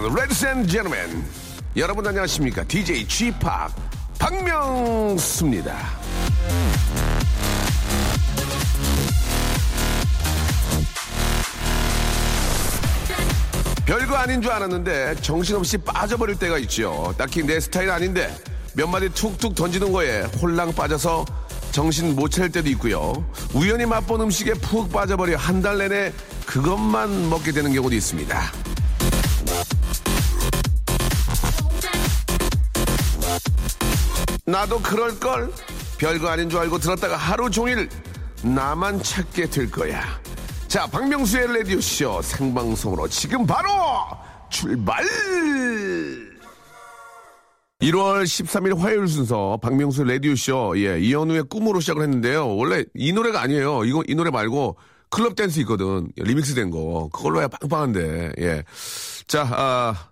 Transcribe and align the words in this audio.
welcome, 0.00 0.16
ladies 0.18 0.46
and 0.46 0.68
gentlemen. 0.70 1.24
여러분 1.76 2.06
안녕하십니까? 2.06 2.64
DJ 2.64 3.06
g 3.06 3.30
p 3.32 3.38
박명수입니다. 4.18 5.76
별거 13.84 14.14
아닌 14.16 14.40
줄 14.40 14.52
알았는데 14.52 15.16
정신없이 15.16 15.76
빠져버릴 15.78 16.36
때가 16.38 16.58
있죠. 16.58 17.12
딱히 17.18 17.42
내 17.42 17.58
스타일 17.60 17.90
아닌데 17.90 18.34
몇 18.74 18.86
마디 18.86 19.08
툭툭 19.10 19.54
던지는 19.54 19.92
거에 19.92 20.22
홀랑 20.40 20.72
빠져서 20.74 21.24
정신 21.72 22.14
못 22.14 22.30
차릴 22.30 22.52
때도 22.52 22.68
있고요. 22.70 23.12
우연히 23.52 23.86
맛본 23.86 24.20
음식에 24.22 24.54
푹 24.54 24.92
빠져버려 24.92 25.36
한 25.36 25.60
달 25.60 25.78
내내 25.78 26.12
그것만 26.46 27.28
먹게 27.28 27.52
되는 27.52 27.72
경우도 27.72 27.94
있습니다. 27.94 28.69
나도 34.44 34.80
그럴걸? 34.80 35.52
별거 35.98 36.28
아닌 36.28 36.48
줄 36.48 36.60
알고 36.60 36.78
들었다가 36.78 37.16
하루 37.16 37.50
종일 37.50 37.88
나만 38.42 39.02
찾게 39.02 39.50
될 39.50 39.70
거야. 39.70 40.02
자, 40.66 40.86
박명수의 40.86 41.58
라디오쇼 41.58 42.22
생방송으로 42.22 43.08
지금 43.08 43.46
바로 43.46 43.68
출발! 44.48 45.04
1월 47.80 48.24
13일 48.24 48.78
화요일 48.78 49.08
순서 49.08 49.58
박명수 49.62 50.04
라디오쇼 50.04 50.74
예, 50.78 51.00
이현우의 51.00 51.44
꿈으로 51.44 51.80
시작을 51.80 52.02
했는데요. 52.02 52.56
원래 52.56 52.84
이 52.94 53.12
노래가 53.12 53.40
아니에요. 53.40 53.84
이거 53.84 54.02
이 54.06 54.14
노래 54.14 54.30
말고 54.30 54.76
클럽 55.08 55.34
댄스 55.34 55.60
있거든. 55.60 56.08
리믹스 56.16 56.54
된 56.54 56.70
거. 56.70 57.08
그걸로 57.12 57.40
해야 57.40 57.48
빵빵한데. 57.48 58.32
예. 58.38 58.64
자, 59.26 59.48
아, 59.50 60.09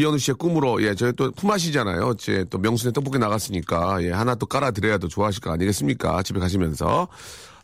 이현우 0.00 0.18
씨의 0.18 0.36
꿈으로, 0.36 0.82
예, 0.82 0.94
저희 0.94 1.12
또 1.12 1.30
품앗이잖아요. 1.32 2.14
제 2.14 2.44
또 2.50 2.58
명순의 2.58 2.92
떡볶이 2.94 3.18
나갔으니까, 3.18 4.02
예, 4.02 4.10
하나 4.12 4.34
또 4.34 4.46
깔아드려야 4.46 4.96
또 4.98 5.08
좋아하실 5.08 5.42
거 5.42 5.52
아니겠습니까? 5.52 6.22
집에 6.22 6.40
가시면서. 6.40 7.08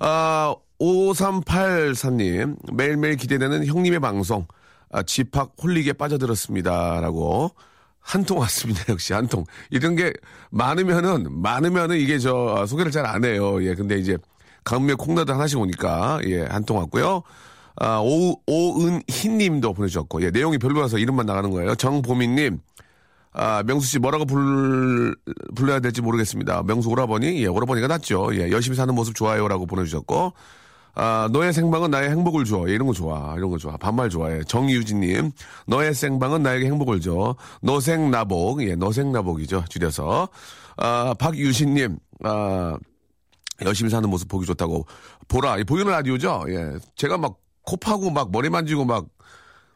아, 0.01 0.55
5383님, 0.79 2.57
매일매일 2.75 3.17
기대되는 3.17 3.65
형님의 3.67 4.01
방송, 4.01 4.47
아, 4.93 5.03
집합 5.03 5.53
홀릭에 5.63 5.95
빠져들었습니다. 5.95 7.01
라고. 7.01 7.51
한 8.01 8.25
통 8.25 8.39
왔습니다. 8.39 8.85
역시 8.89 9.15
한 9.15 9.27
통. 9.27 9.45
이런 9.71 9.97
게 9.97 10.13
많으면은, 10.51 11.27
많으면은 11.43 11.97
이게 11.99 12.19
저, 12.19 12.55
아, 12.59 12.67
소개를 12.67 12.93
잘 12.93 13.05
안 13.07 13.25
해요. 13.25 13.61
예, 13.65 13.75
근데 13.75 13.99
이제, 13.99 14.17
강매 14.63 14.95
콩나도 14.95 15.33
하나씩 15.33 15.59
오니까, 15.59 16.21
예, 16.27 16.43
한 16.45 16.65
통 16.65 16.77
왔고요. 16.79 17.23
아, 17.79 18.01
오, 18.01 18.41
오은희 18.47 19.29
님도 19.29 19.75
보내주셨고, 19.75 20.23
예, 20.23 20.31
내용이 20.31 20.59
별로라서 20.59 20.99
이름만 20.99 21.27
나가는 21.27 21.51
거예요. 21.51 21.75
정보민 21.75 22.35
님, 22.35 22.61
아, 23.33 23.63
명수 23.67 23.87
씨 23.87 23.99
뭐라고 23.99 24.25
불, 24.25 25.15
불러야 25.55 25.81
될지 25.81 26.01
모르겠습니다. 26.01 26.63
명수 26.63 26.89
오라버니? 26.89 27.43
예, 27.43 27.47
오라버니가 27.47 27.87
낫죠. 27.87 28.35
예, 28.35 28.51
열심히 28.51 28.77
사는 28.77 28.95
모습 28.95 29.15
좋아요라고 29.15 29.67
보내주셨고, 29.67 30.33
아, 30.95 31.29
너의 31.31 31.53
생방은 31.53 31.91
나의 31.91 32.09
행복을 32.09 32.47
줘. 32.47 32.65
예, 32.69 32.73
이런 32.73 32.87
거 32.87 32.95
좋아. 32.95 33.35
이런 33.37 33.51
거 33.51 33.59
좋아. 33.59 33.77
반말 33.77 34.09
좋아해. 34.09 34.43
정유진님, 34.45 35.31
너의 35.67 35.93
생방은 35.93 36.43
나에게 36.43 36.65
행복을 36.65 37.03
줘. 37.03 37.37
너생나복. 37.61 38.63
예, 38.63 38.75
너생나복이죠. 38.77 39.67
줄여서. 39.69 40.31
아, 40.79 41.15
박유신님, 41.19 41.99
아, 42.25 42.79
열심히 43.67 43.91
사는 43.91 44.09
모습 44.09 44.29
보기 44.29 44.47
좋다고. 44.47 44.87
보라. 45.29 45.59
이 45.59 45.65
보이는 45.65 45.93
라디오죠? 45.93 46.45
예. 46.49 46.79
제가 46.95 47.19
막 47.19 47.37
코 47.67 47.77
파고 47.77 48.11
막 48.11 48.31
머리 48.33 48.49
만지고 48.49 48.87
막, 48.87 49.07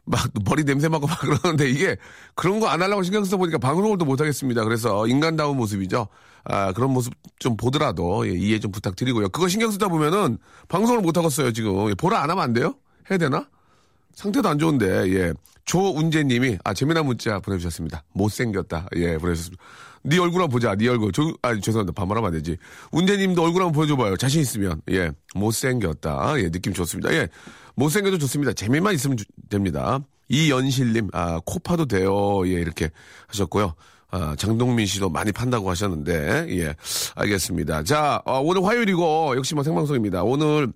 막 0.05 0.27
머리 0.45 0.63
냄새 0.63 0.87
맡고 0.87 1.05
막 1.05 1.19
그러는데 1.19 1.69
이게 1.69 1.97
그런 2.33 2.59
거 2.59 2.67
안 2.67 2.81
하려고 2.81 3.03
신경 3.03 3.23
쓰다 3.23 3.37
보니까 3.37 3.59
방송을 3.59 3.99
또 3.99 4.05
못하겠습니다. 4.05 4.63
그래서 4.63 5.05
인간다운 5.07 5.57
모습이죠. 5.57 6.07
아, 6.45 6.71
그런 6.73 6.91
모습 6.91 7.13
좀 7.37 7.55
보더라도 7.55 8.27
예, 8.27 8.31
이해 8.31 8.57
좀 8.59 8.71
부탁드리고요. 8.71 9.29
그거 9.29 9.47
신경 9.47 9.69
쓰다 9.69 9.89
보면은 9.89 10.39
방송을 10.69 11.01
못하겠어요, 11.01 11.51
지금. 11.51 11.89
예, 11.89 11.93
보라 11.93 12.23
안 12.23 12.31
하면 12.31 12.43
안 12.43 12.53
돼요? 12.53 12.73
해야 13.11 13.19
되나? 13.19 13.47
상태도 14.15 14.49
안 14.49 14.57
좋은데, 14.57 15.13
예. 15.13 15.33
조운재 15.65 16.23
님이, 16.23 16.57
아, 16.63 16.73
재미난 16.73 17.05
문자 17.05 17.39
보내주셨습니다. 17.39 18.03
못생겼다. 18.13 18.87
예, 18.95 19.17
보내주셨습니다. 19.17 19.63
네 20.03 20.17
얼굴 20.17 20.41
한번 20.41 20.49
보자, 20.49 20.73
네 20.75 20.87
얼굴. 20.87 21.11
조, 21.11 21.31
아, 21.43 21.53
죄송합니다. 21.53 21.93
반말하면 21.93 22.29
안 22.29 22.33
되지. 22.33 22.57
운재 22.91 23.17
님도 23.17 23.43
얼굴 23.43 23.61
한번 23.61 23.73
보여줘봐요. 23.73 24.17
자신 24.17 24.41
있으면. 24.41 24.81
예, 24.89 25.11
못생겼다. 25.35 26.33
예, 26.39 26.49
느낌 26.49 26.73
좋습니다. 26.73 27.13
예, 27.13 27.27
못생겨도 27.75 28.17
좋습니다. 28.19 28.53
재미만 28.53 28.93
있으면 28.93 29.17
주- 29.17 29.25
됩니다. 29.49 29.99
이연실 30.29 30.93
님, 30.93 31.09
아, 31.13 31.39
코 31.45 31.59
파도 31.59 31.85
돼요. 31.85 32.41
예, 32.47 32.51
이렇게 32.53 32.89
하셨고요. 33.27 33.73
아, 34.11 34.35
장동민 34.37 34.85
씨도 34.85 35.09
많이 35.09 35.31
판다고 35.31 35.69
하셨는데, 35.69 36.45
예, 36.57 36.75
알겠습니다. 37.15 37.83
자, 37.83 38.21
어, 38.25 38.39
오늘 38.39 38.63
화요일이고, 38.65 39.35
역시 39.37 39.55
뭐 39.55 39.63
생방송입니다. 39.63 40.23
오늘 40.23 40.71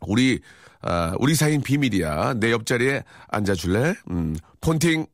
우리 0.00 0.40
아, 0.84 1.14
우리 1.20 1.34
사이인 1.36 1.62
비밀이야. 1.62 2.34
내 2.40 2.50
옆자리에 2.50 3.04
앉아줄래? 3.28 3.94
음, 4.10 4.34
폰팅 4.60 5.06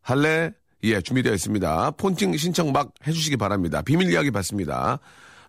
할래? 0.00 0.52
예, 0.84 1.00
준비되어 1.02 1.34
있습니다. 1.34 1.90
폰팅 1.92 2.34
신청 2.38 2.72
막 2.72 2.92
해주시기 3.06 3.36
바랍니다. 3.36 3.82
비밀 3.82 4.10
이야기 4.10 4.30
받습니다. 4.30 4.98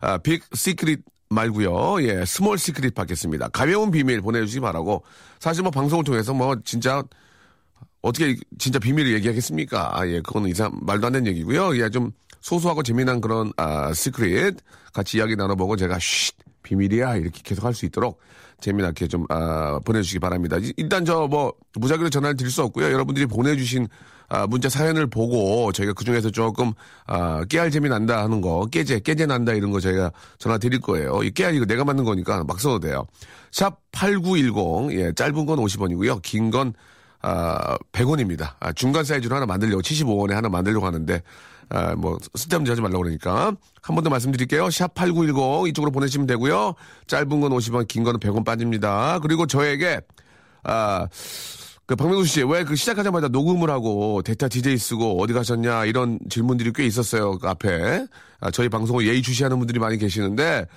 아, 0.02 0.18
big 0.18 0.44
secret 0.54 1.02
말고요. 1.30 2.02
예, 2.04 2.26
small 2.26 2.58
secret 2.58 2.94
받겠습니다. 2.96 3.50
가벼운 3.50 3.92
비밀 3.92 4.22
보내주시기 4.22 4.62
바라고. 4.62 5.04
사실 5.40 5.62
뭐 5.64 5.72
방송을 5.72 6.04
통해서 6.04 6.34
뭐 6.34 6.56
진짜 6.64 7.04
어떻게 8.02 8.36
진짜 8.58 8.80
비밀을 8.80 9.14
얘기하겠습니까? 9.16 10.00
아, 10.00 10.08
예, 10.08 10.22
그거는 10.22 10.50
이상 10.50 10.72
말도 10.82 11.08
안 11.08 11.14
되는 11.14 11.28
얘기고요. 11.28 11.78
예, 11.82 11.90
좀 11.90 12.12
소소하고 12.42 12.84
재미난 12.84 13.20
그런 13.20 13.52
아, 13.58 13.92
secret 13.94 14.58
같이 14.94 15.18
이야기 15.18 15.36
나눠보고 15.36 15.76
제가 15.76 15.98
쉿 16.00 16.34
비밀이야 16.64 17.18
이렇게 17.18 17.42
계속 17.44 17.66
할 17.66 17.74
수 17.74 17.86
있도록 17.86 18.20
재미나게 18.62 19.08
좀 19.08 19.26
아, 19.30 19.80
보내주시기 19.84 20.20
바랍니다. 20.20 20.58
이- 20.62 20.74
일단 20.78 21.04
저 21.06 21.28
뭐 21.28 21.54
무작위로 21.76 22.10
전화를 22.10 22.36
드릴 22.38 22.52
수 22.52 22.62
없고요. 22.64 22.86
여러분들이 22.92 23.26
보내주신 23.26 23.88
아, 24.30 24.46
문자 24.48 24.70
사연을 24.70 25.08
보고 25.08 25.72
저희가 25.72 25.94
그 25.94 26.04
중에서 26.04 26.30
조금 26.32 26.74
아, 27.06 27.44
깨알 27.46 27.72
재미 27.72 27.90
난다 27.90 28.22
하는 28.24 28.42
거, 28.42 28.66
깨재 28.72 29.00
깨재 29.00 29.26
난다 29.26 29.54
이런 29.54 29.72
거 29.72 29.80
저희가 29.80 30.12
전화 30.38 30.58
드릴 30.58 30.82
거예요. 30.82 31.24
이 31.24 31.32
깨알 31.32 31.56
이거 31.56 31.66
내가 31.66 31.84
만든 31.86 32.04
거니까 32.04 32.44
막 32.44 32.60
써도 32.60 32.80
돼요. 32.80 33.06
샵 33.52 33.80
#8910 33.92 34.92
예, 35.00 35.12
짧은 35.14 35.46
건 35.46 35.60
50원이고요. 35.60 36.22
긴건 36.22 36.74
아, 37.22 37.78
100원입니다. 37.94 38.54
아, 38.60 38.72
중간 38.74 39.04
사이즈로 39.04 39.36
하나 39.36 39.46
만들려고 39.46 39.82
75원에 39.82 40.32
하나 40.34 40.50
만들려고 40.50 40.86
하는데 40.86 41.22
아, 41.70 41.96
뭐 41.96 42.18
쓸데없는 42.36 42.70
하지 42.72 42.82
말라고 42.82 43.04
그러니까 43.04 43.54
한 43.82 43.96
번 43.96 44.04
더 44.04 44.10
말씀드릴게요. 44.10 44.70
샵 44.70 44.94
8910 44.94 45.68
이쪽으로 45.70 45.92
보내시면 45.92 46.28
되고요. 46.28 46.76
짧은 47.08 47.28
건 47.42 47.52
50원, 47.52 47.88
긴 47.88 48.04
거는 48.04 48.20
100원 48.20 48.46
빠집니다. 48.46 49.20
그리고 49.20 49.48
저에게 49.48 50.02
아, 50.64 51.08
그 51.88 51.96
박명수 51.96 52.26
씨 52.26 52.42
왜 52.44 52.66
그 52.66 52.76
시작하자마자 52.76 53.30
녹음을 53.30 53.70
하고 53.70 54.22
데이터 54.22 54.50
DJ 54.50 54.78
쓰고 54.78 55.22
어디 55.22 55.32
가셨냐 55.34 55.86
이런 55.86 56.20
질문들이 56.30 56.74
꽤 56.74 56.86
있었어요. 56.86 57.38
그 57.38 57.48
앞에 57.48 58.06
아, 58.42 58.52
저희 58.52 58.68
방송을 58.68 59.08
예의주시하는 59.08 59.58
분들이 59.58 59.80
많이 59.80 59.98
계시는데 59.98 60.68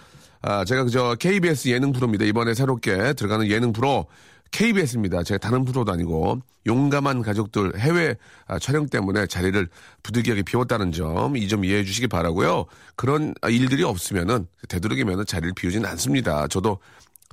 아, 0.43 0.65
제가 0.65 0.85
그저 0.85 1.17
KBS 1.19 1.69
예능 1.71 1.93
프로입니다. 1.93 2.25
이번에 2.25 2.55
새롭게 2.55 3.15
들어가는 3.15 3.49
예능 3.49 3.73
프로 3.73 4.07
KBS입니다. 4.53 5.23
제가 5.25 5.39
다른 5.39 5.65
프로도 5.65 5.91
아니고 5.93 6.41
용감한 6.67 7.23
가족들 7.23 7.79
해외 7.79 8.17
아, 8.47 8.59
촬영 8.61 8.87
때문에 8.89 9.27
자리를 9.27 9.69
부득이하게 10.05 10.43
비웠다는 10.45 10.93
점 10.93 11.35
이 11.37 11.49
점 11.49 11.65
이해해 11.65 11.83
주시기 11.85 12.07
바라고요. 12.07 12.67
그런 12.95 13.35
아, 13.43 13.49
일들이 13.49 13.83
없으면은 13.83 14.47
되도록이면은 14.69 15.27
자리를 15.27 15.55
비우진 15.55 15.85
않습니다. 15.87 16.47
저도 16.47 16.79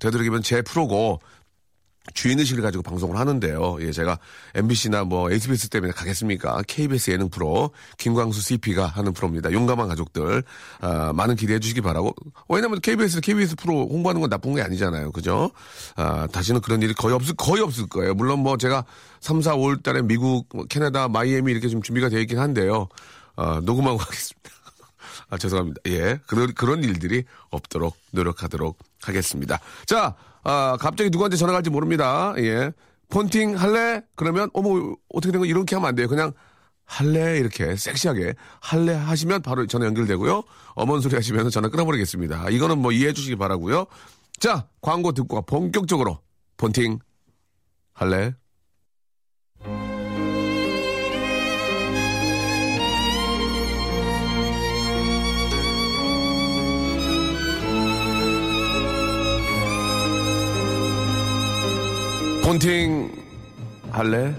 되도록이면 0.02 0.42
제 0.44 0.62
프로고 0.64 1.20
주인의식을 2.14 2.62
가지고 2.64 2.84
방송을 2.84 3.18
하는데요. 3.18 3.78
예, 3.82 3.92
제가 3.92 4.20
MBC나 4.56 5.04
뭐 5.04 5.32
SBS 5.32 5.70
때문에 5.70 5.92
가겠습니까? 5.94 6.62
KBS 6.68 7.12
예능 7.12 7.30
프로 7.30 7.72
김광수 7.98 8.42
CP가 8.42 8.86
하는 8.86 9.14
프로입니다. 9.14 9.52
용감한 9.52 9.88
가족들 9.88 10.44
아, 10.82 11.14
많은 11.14 11.36
기대해 11.36 11.60
주시기 11.60 11.82
바라고. 11.82 12.14
왜냐면 12.50 12.80
KBS 12.82 13.22
KBS 13.22 13.56
프로 13.56 13.88
홍보하는 13.88 14.22
건 14.22 14.30
나쁜 14.30 14.56
게 14.56 14.62
아니잖아요. 14.62 15.12
그죠? 15.12 15.52
아, 15.96 16.28
다시는 16.28 16.62
그런 16.62 16.82
일이 16.82 16.94
거의 16.94 17.16
없을 17.16 17.36
거의 17.36 17.62
없을 17.62 17.88
거예요. 17.88 18.14
물론 18.14 18.40
뭐 18.40 18.58
제가 18.58 18.86
3, 19.20 19.42
4, 19.42 19.56
5월 19.56 19.84
달에 19.84 20.02
미국, 20.02 20.48
뭐 20.54 20.66
캐나다, 20.66 21.08
마이애미 21.08 21.52
이렇게 21.52 21.68
좀 21.68 21.82
준비가 21.82 22.10
되어 22.10 22.20
있긴 22.20 22.40
한데요. 22.40 22.88
아, 23.36 23.62
녹음하고 23.64 23.98
가겠습니다. 24.00 24.50
아, 25.30 25.38
죄송합니다. 25.38 25.82
예. 25.88 26.20
그런, 26.26 26.54
그런 26.54 26.84
일들이 26.84 27.24
없도록 27.50 27.98
노력하도록 28.12 28.78
하겠습니다. 29.02 29.60
자, 29.86 30.16
아, 30.50 30.78
갑자기 30.80 31.10
누구한테 31.10 31.36
전화 31.36 31.52
갈지 31.52 31.70
모릅니다. 31.70 32.34
예. 32.38 32.72
폰팅 33.10 33.58
할래? 33.58 34.02
그러면 34.16 34.50
어머 34.54 34.96
어떻게 35.14 35.32
된 35.32 35.40
거 35.42 35.46
이렇게 35.46 35.76
하면 35.76 35.90
안 35.90 35.96
돼요. 35.96 36.08
그냥 36.08 36.32
할래 36.86 37.38
이렇게 37.38 37.76
섹시하게 37.76 38.34
할래 38.62 38.94
하시면 38.94 39.42
바로 39.42 39.68
전화 39.68 39.86
연결되고요. 39.88 40.44
어머니 40.76 41.02
소리 41.02 41.16
하시면 41.16 41.50
전화 41.50 41.68
끊어버리겠습니다. 41.68 42.50
이거는 42.50 42.78
뭐 42.78 42.94
이해해 42.94 43.12
주시기 43.12 43.36
바라고요. 43.36 43.88
자 44.40 44.68
광고 44.82 45.12
듣고 45.12 45.42
본격적으로 45.42 46.20
폰팅 46.56 47.00
할래? 47.94 48.34
폰팅 62.48 63.12
할래? 63.92 64.34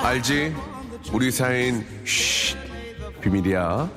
알지? 0.00 0.54
우리 1.12 1.32
사이인 1.32 1.84
쉿 2.04 2.56
비밀이야. 3.20 3.90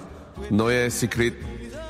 너의 0.49 0.89
secret 0.89 1.35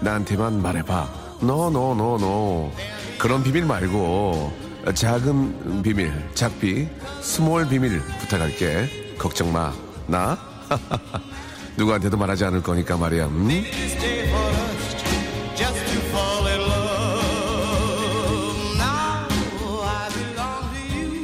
나한테만 0.01 0.61
말해봐. 0.61 1.37
no 1.39 1.73
no 1.73 2.06
no 2.06 2.40
no 2.40 2.73
그런 3.17 3.41
비밀 3.41 3.63
말고 3.63 4.51
작은 4.93 5.81
비밀, 5.81 6.11
작비, 6.33 6.89
small 7.21 7.69
비밀 7.69 8.01
부탁할게. 8.19 9.15
걱정 9.17 9.53
마. 9.53 9.73
나 10.07 10.37
누구한테도 11.77 12.17
말하지 12.17 12.45
않을 12.45 12.63
거니까 12.63 12.97
말이야. 12.97 13.25
음? 13.27 13.63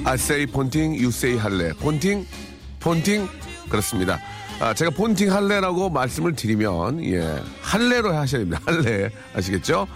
I 0.04 0.16
say 0.16 0.46
폰팅, 0.46 0.94
you 0.94 1.08
say 1.08 1.38
할래. 1.38 1.72
폰팅, 1.74 2.26
폰팅. 2.80 3.30
그렇습니다. 3.70 4.20
아, 4.60 4.74
제가 4.74 4.92
폰팅 4.92 5.34
할래라고 5.34 5.90
말씀을 5.90 6.36
드리면, 6.36 7.04
예, 7.06 7.42
할래로 7.62 8.14
하셔야 8.14 8.42
됩니다. 8.42 8.60
할래. 8.66 9.10
아시겠죠? 9.34 9.88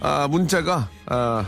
아, 0.00 0.28
문자가, 0.28 0.88
아, 1.06 1.46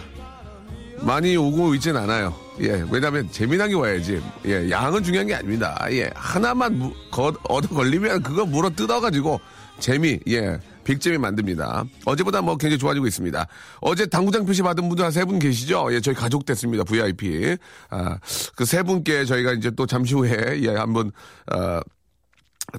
많이 1.01 1.37
오고 1.37 1.75
있진 1.75 1.97
않아요. 1.97 2.35
예, 2.61 2.85
왜냐면 2.91 3.29
재미나게 3.31 3.75
와야지. 3.75 4.23
예, 4.47 4.71
양은 4.71 5.03
중요한 5.03 5.27
게 5.27 5.35
아닙니다. 5.35 5.77
예, 5.91 6.11
하나만 6.15 6.79
무- 6.79 6.95
거- 7.11 7.35
얻어 7.45 7.69
걸리면 7.69 8.23
그거 8.23 8.45
물어 8.47 8.71
뜯어가지고 8.71 9.41
재미, 9.81 10.19
예, 10.29 10.59
빅재미 10.85 11.19
만듭니다. 11.19 11.85
어제보다 12.05 12.43
뭐 12.43 12.57
굉장히 12.57 12.79
좋아지고 12.79 13.07
있습니다. 13.07 13.47
어제 13.81 14.07
당구장 14.07 14.45
표시 14.47 14.63
받은 14.63 14.89
분들 14.89 15.05
한 15.05 15.11
세 15.13 15.25
분 15.25 15.39
계시죠? 15.39 15.89
예, 15.93 16.01
저희 16.01 16.15
가족 16.15 16.47
됐습니다. 16.47 16.85
VIP. 16.85 17.57
아, 17.91 18.19
그 18.55 18.65
세 18.65 18.83
분께 18.83 19.25
저희가 19.25 19.53
이제 19.55 19.71
또 19.71 19.87
잠시 19.87 20.15
후에, 20.15 20.61
예, 20.63 20.69
한번, 20.77 21.11
어, 21.53 21.81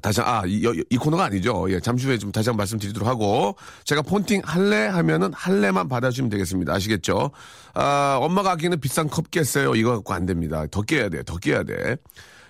다시 0.02 0.22
아, 0.22 0.44
이, 0.46 0.56
이- 0.56 0.84
이 0.90 0.98
코너가 0.98 1.26
아니죠. 1.26 1.68
예, 1.70 1.80
잠시 1.80 2.06
후에 2.08 2.18
좀 2.18 2.32
다시 2.32 2.50
한번 2.50 2.60
말씀드리도록 2.64 3.08
하고 3.08 3.56
제가 3.84 4.02
폰팅 4.02 4.42
할래 4.44 4.88
하면은 4.88 5.32
할래만 5.34 5.88
받아주시면 5.88 6.30
되겠습니다. 6.30 6.74
아시겠죠? 6.74 7.32
아, 7.74 8.18
엄마가 8.22 8.52
아끼는 8.52 8.80
비싼 8.80 9.10
컵 9.10 9.32
깼어요. 9.32 9.76
이거 9.76 9.92
갖고 9.96 10.14
안 10.14 10.26
됩니다. 10.26 10.66
더 10.72 10.82
깨야 10.82 11.10
돼. 11.10 11.24
더 11.24 11.38
깨야 11.38 11.64
돼. 11.64 11.98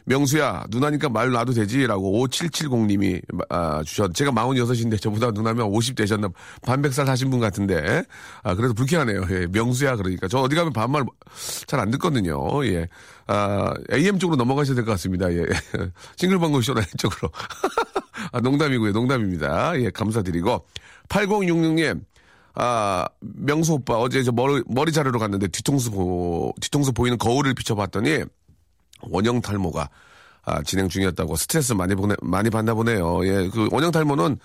명수야, 0.07 0.65
누나니까 0.69 1.09
말 1.09 1.31
놔도 1.31 1.53
되지라고 1.53 2.27
5770님이 2.27 3.21
아, 3.49 3.81
주셨. 3.83 4.13
제가 4.13 4.31
46인데 4.31 5.01
저보다 5.01 5.31
누나면 5.31 5.65
50 5.65 5.95
되셨나 5.95 6.29
반백살 6.61 7.09
하신 7.09 7.31
분 7.31 7.39
같은데. 7.39 8.03
아, 8.43 8.53
그래도 8.53 8.75
불쾌하네요. 8.75 9.25
예, 9.31 9.47
명수야 9.51 9.95
그러니까 9.95 10.27
저 10.27 10.37
어디 10.39 10.55
가면 10.55 10.73
반말 10.73 11.03
잘 11.65 11.79
안 11.79 11.89
듣거든요. 11.91 12.63
예. 12.67 12.87
아, 13.27 13.73
AM 13.91 14.19
쪽으로 14.19 14.35
넘어가셔야 14.37 14.75
될 14.75 14.85
것 14.85 14.91
같습니다. 14.91 15.31
예. 15.33 15.45
싱글벙글 16.17 16.61
쇼나 16.63 16.81
쪽으로. 16.97 17.29
아, 18.31 18.39
농담이고요. 18.39 18.91
농담입니다. 18.91 19.79
예, 19.81 19.89
감사드리고. 19.89 20.65
8066님, 21.09 22.01
아, 22.55 23.05
명수 23.19 23.73
오빠 23.73 23.95
어제 23.97 24.23
저 24.23 24.31
머리, 24.31 24.63
머리 24.67 24.91
자르러 24.91 25.19
갔는데 25.19 25.47
뒤통수 25.47 25.91
보, 25.91 26.53
뒤통수 26.61 26.93
보이는 26.93 27.17
거울을 27.17 27.53
비춰봤더니 27.53 28.23
원형 29.01 29.41
탈모가 29.41 29.89
아, 30.45 30.63
진행 30.63 30.87
중이었다고 30.87 31.35
스트레스 31.35 31.73
많이 31.73 31.95
보내, 31.95 32.15
많이 32.21 32.49
받나 32.49 32.73
보네요. 32.73 33.25
예, 33.25 33.49
그 33.49 33.67
원형 33.71 33.91
탈모는 33.91 34.37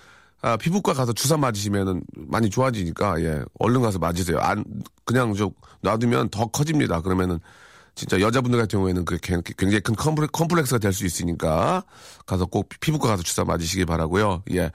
아, 0.43 0.57
피부과 0.57 0.93
가서 0.93 1.13
주사 1.13 1.37
맞으시면은 1.37 2.03
많이 2.15 2.49
좋아지니까 2.49 3.21
예, 3.21 3.43
얼른 3.59 3.81
가서 3.81 3.99
맞으세요. 3.99 4.39
안 4.39 4.63
그냥 5.05 5.33
저 5.35 5.51
놔두면 5.81 6.29
더 6.29 6.47
커집니다. 6.47 7.01
그러면은 7.01 7.39
진짜 7.95 8.19
여자분들 8.21 8.57
같은 8.59 8.77
경우에는 8.79 9.05
그 9.05 9.17
개- 9.17 9.41
굉장히 9.57 9.81
큰 9.81 9.95
컴플, 9.95 10.27
컴플렉스가 10.27 10.79
될 10.79 10.91
수 10.93 11.05
있으니까 11.05 11.83
가서 12.25 12.45
꼭 12.45 12.69
피부과 12.79 13.09
가서 13.09 13.23
주사 13.23 13.43
맞으시기 13.43 13.85
바라고요. 13.85 14.43
예, 14.53 14.71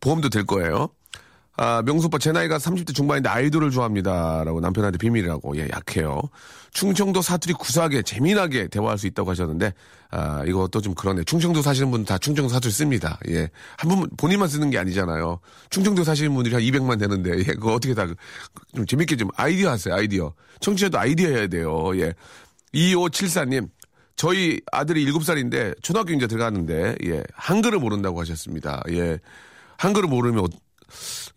보험도 0.00 0.28
될 0.28 0.44
거예요. 0.44 0.88
아, 1.58 1.82
명수 1.82 2.06
오빠, 2.06 2.16
제 2.18 2.32
나이가 2.32 2.56
30대 2.56 2.94
중반인데 2.94 3.28
아이돌을 3.28 3.70
좋아합니다. 3.70 4.42
라고 4.44 4.60
남편한테 4.60 4.96
비밀이라고. 4.96 5.56
예, 5.58 5.68
약해요. 5.70 6.22
충청도 6.72 7.20
사투리 7.20 7.52
구수하게, 7.54 8.00
재미나게 8.02 8.68
대화할 8.68 8.96
수 8.96 9.06
있다고 9.06 9.30
하셨는데, 9.30 9.74
아, 10.10 10.42
이것도 10.46 10.80
좀 10.80 10.94
그러네. 10.94 11.24
충청도 11.24 11.60
사시는 11.60 11.90
분 11.90 12.04
다 12.06 12.16
충청도 12.16 12.48
사투리 12.48 12.72
씁니다. 12.72 13.18
예. 13.28 13.50
한 13.76 13.90
분, 13.90 14.08
본인만 14.16 14.48
쓰는 14.48 14.70
게 14.70 14.78
아니잖아요. 14.78 15.40
충청도 15.68 16.04
사시는 16.04 16.32
분들이 16.34 16.54
한 16.54 16.62
200만 16.64 16.98
되는데, 16.98 17.38
예, 17.40 17.42
그거 17.44 17.74
어떻게 17.74 17.92
다, 17.92 18.06
그- 18.06 18.14
좀 18.74 18.86
재밌게 18.86 19.16
좀 19.16 19.28
아이디어 19.36 19.70
하세요, 19.72 19.94
아이디어. 19.94 20.32
청취자도 20.60 20.98
아이디어 20.98 21.28
해야 21.28 21.46
돼요. 21.48 21.90
예. 22.00 22.14
2574님, 22.72 23.68
저희 24.16 24.58
아들이 24.72 25.04
7살인데, 25.04 25.82
초등학교 25.82 26.14
이제 26.14 26.26
들어가는데, 26.26 26.96
예, 27.04 27.22
한글을 27.34 27.78
모른다고 27.78 28.18
하셨습니다. 28.22 28.82
예. 28.90 29.18
한글을 29.76 30.08
모르면 30.08 30.44
어- 30.44 30.48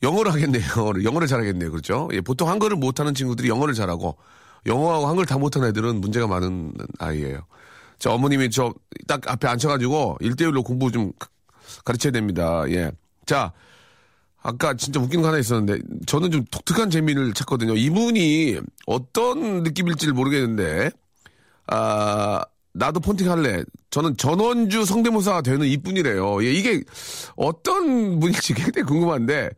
영어를 0.05 0.33
하겠네요. 0.33 0.63
영어를 1.03 1.27
잘하겠네요. 1.27 1.71
그렇죠? 1.71 2.09
예, 2.13 2.21
보통 2.21 2.49
한글을 2.49 2.77
못하는 2.77 3.13
친구들이 3.13 3.49
영어를 3.49 3.73
잘하고 3.73 4.17
영어하고 4.65 5.07
한글 5.07 5.25
다 5.25 5.37
못하는 5.37 5.67
애들은 5.69 6.01
문제가 6.01 6.27
많은 6.27 6.73
아이예요. 6.99 7.41
저 7.99 8.11
어머님이 8.11 8.49
저 8.49 8.73
딱 9.07 9.29
앞에 9.29 9.47
앉혀가지고 9.47 10.17
일대일로 10.21 10.63
공부 10.63 10.91
좀 10.91 11.11
가르쳐야 11.83 12.11
됩니다. 12.11 12.63
예. 12.69 12.91
자, 13.25 13.51
아까 14.41 14.73
진짜 14.75 14.99
웃긴 14.99 15.21
거 15.21 15.27
하나 15.27 15.37
있었는데 15.37 15.79
저는 16.05 16.31
좀 16.31 16.45
독특한 16.49 16.89
재미를 16.89 17.33
찾거든요. 17.33 17.75
이분이 17.75 18.59
어떤 18.87 19.63
느낌일지를 19.63 20.13
모르겠는데 20.13 20.91
아, 21.67 22.43
나도 22.73 22.99
폰팅 22.99 23.29
할래. 23.31 23.63
저는 23.89 24.17
전원주 24.17 24.85
성대모사가 24.85 25.41
되는 25.41 25.65
이뿐이래요. 25.67 26.43
예, 26.43 26.51
이게 26.51 26.83
어떤 27.35 28.19
분일지 28.19 28.53
굉장히 28.53 28.85
궁금한데, 28.85 29.49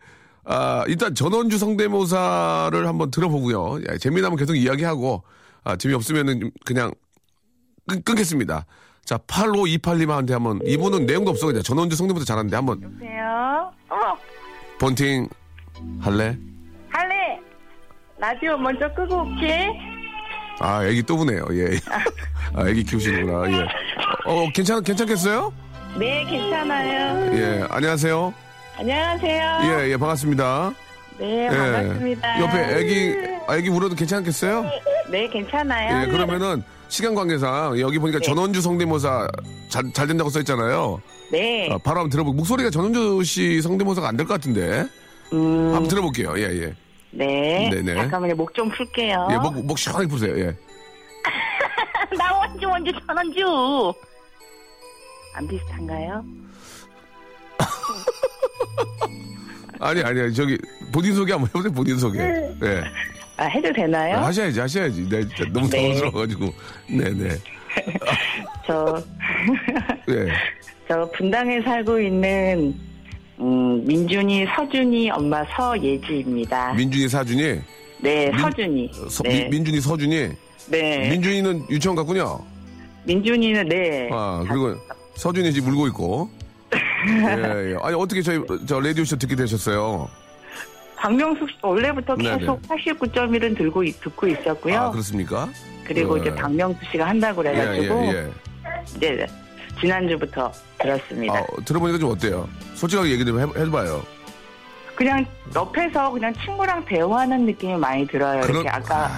아, 0.50 0.86
일단 0.88 1.14
전원주 1.14 1.58
성대모사를 1.58 2.88
한번 2.88 3.12
들어보고요. 3.12 3.80
예, 3.92 3.98
재미나면 3.98 4.38
계속 4.38 4.56
이야기하고, 4.56 5.24
아, 5.66 5.76
재미없으면은 5.76 6.52
그냥 6.66 6.92
끊, 7.86 8.02
끊겠습니다. 8.02 8.66
자, 9.04 9.18
8528님한테 9.18 10.32
한번, 10.32 10.60
이분은 10.66 11.06
내용도 11.06 11.32
없어. 11.32 11.48
그냥 11.48 11.64
전원주 11.64 11.98
성대모사 11.98 12.26
잘하는데 12.26 12.56
한번 12.56 12.82
여보세요? 12.82 13.72
어머, 13.90 14.18
폰팅 14.80 15.28
할래? 16.00 16.38
할래! 16.90 17.40
라디오 18.18 18.58
먼저 18.58 18.92
끄고 18.94 19.24
올게. 19.24 19.70
아, 20.60 20.84
애기 20.86 21.04
또 21.04 21.18
보네요. 21.18 21.46
예. 21.52 21.78
아, 22.54 22.68
애기 22.70 22.84
키우시는구나. 22.86 23.52
예. 23.52 23.68
어, 24.26 24.50
괜찮, 24.54 24.82
괜찮겠어요? 24.82 25.54
네, 26.00 26.24
괜찮아요. 26.26 27.36
예, 27.38 27.68
안녕하세요. 27.70 28.47
안녕하세요. 28.78 29.60
예, 29.64 29.90
예, 29.92 29.98
반갑습니다. 29.98 30.72
네, 31.20 31.46
예. 31.46 31.50
반갑습니다. 31.50 32.42
옆에 32.42 32.78
애기, 32.80 33.16
애기 33.58 33.70
울어도 33.70 33.96
괜찮겠어요? 33.96 34.66
네, 35.10 35.28
괜찮아요. 35.30 36.04
예, 36.08 36.12
그러면은 36.12 36.62
시간 36.90 37.16
관계상 37.16 37.80
여기 37.80 37.98
보니까 37.98 38.20
전원주 38.20 38.62
성대모사 38.62 39.28
잘, 39.70 39.92
잘 39.94 40.08
된다고 40.08 40.30
써 40.30 40.40
있잖아요. 40.40 41.02
네. 41.32 41.70
아, 41.72 41.78
바로 41.80 42.00
한번 42.02 42.10
들어보 42.10 42.34
목소리가 42.34 42.70
전원주 42.70 43.24
씨 43.24 43.62
성대모사가 43.62 44.08
안 44.08 44.16
될 44.18 44.26
것 44.28 44.34
같은데. 44.36 44.86
음, 45.34 45.72
한번 45.74 45.88
들어볼게요. 45.88 46.34
예, 46.38 46.44
예. 46.44 46.76
네. 47.12 47.70
네네. 47.72 47.96
잠깐만요, 47.96 48.36
목 48.36 48.54
좀 48.54 48.70
풀게요. 48.70 49.28
예, 49.32 49.38
목, 49.38 49.66
목 49.66 49.78
시원하게 49.80 50.08
푸세요. 50.08 50.38
예. 50.40 50.56
나 52.18 52.32
원주, 52.38 52.68
원주, 52.68 52.92
천원주. 53.08 53.94
안 55.34 55.48
비슷한가요? 55.48 56.24
아니, 59.80 60.02
아니, 60.02 60.34
저기, 60.34 60.58
본인 60.92 61.14
소개 61.14 61.32
한번 61.34 61.48
해보세요, 61.50 61.72
본인 61.72 61.98
소개. 61.98 62.20
예. 62.20 62.84
아, 63.38 63.46
해도 63.46 63.72
되나요? 63.72 64.18
하셔야지, 64.18 64.60
하셔야지. 64.60 65.08
네, 65.10 65.22
너무 65.54 65.70
네. 65.70 65.78
당황스러워가지고. 65.78 66.54
네네. 66.90 67.30
저, 68.66 69.04
예. 70.10 70.28
저 70.88 71.10
분당에 71.16 71.62
살고 71.62 72.00
있는 72.00 72.74
민준이, 73.86 74.48
서준이 74.56 75.12
엄마 75.12 75.44
서예지입니다. 75.56 76.74
민준이 76.74 77.08
사준이 77.08 77.62
네, 78.00 78.30
민- 78.32 78.40
서준이. 78.40 78.92
서- 79.10 79.24
네. 79.24 79.42
민, 79.42 79.50
민준이 79.52 79.82
서준이 79.82 80.30
네. 80.70 81.10
민준이는 81.10 81.66
유치원 81.70 81.96
갔군요. 81.96 82.40
민준이는 83.04 83.70
네. 83.70 84.10
아 84.12 84.44
그리고 84.48 84.76
서준이 85.16 85.54
지금 85.54 85.72
울고 85.74 85.88
있고. 85.90 86.30
예, 86.74 87.72
예. 87.72 87.78
아니 87.82 87.96
어떻게 87.96 88.22
저희 88.22 88.40
저 88.66 88.80
라디오 88.80 89.04
쇼 89.06 89.16
듣게 89.18 89.36
되셨어요? 89.36 90.08
박명숙 90.98 91.50
씨 91.50 91.56
원래부터. 91.62 92.16
계속 92.16 92.62
89.1은 92.64 93.56
들고 93.58 93.84
있- 93.84 94.02
듣고 94.02 94.28
있었고요. 94.28 94.80
아 94.80 94.92
그렇습니까? 94.92 95.48
그리고 95.86 96.18
예. 96.18 96.22
이제 96.22 96.36
박명수 96.36 96.80
씨가 96.92 97.08
한다고 97.08 97.46
예, 97.46 97.52
그래가지고 97.52 98.06
예, 98.06 98.30
예. 99.04 99.16
네, 99.16 99.28
지난주부터 99.80 100.52
들었습니다. 100.80 101.36
아, 101.38 101.46
들어보니까 101.64 102.00
좀 102.00 102.12
어때요? 102.12 102.50
솔직하게 102.74 103.12
얘기 103.12 103.24
좀 103.26 103.40
해, 103.40 103.44
해봐요. 103.64 104.04
그냥 104.96 105.24
옆에서 105.56 106.10
그냥 106.12 106.34
친구랑 106.44 106.84
대화하는 106.86 107.46
느낌이 107.46 107.76
많이 107.78 108.06
들어요. 108.08 108.42
그런- 108.42 108.56
이렇게 108.62 108.70
아까 108.70 109.10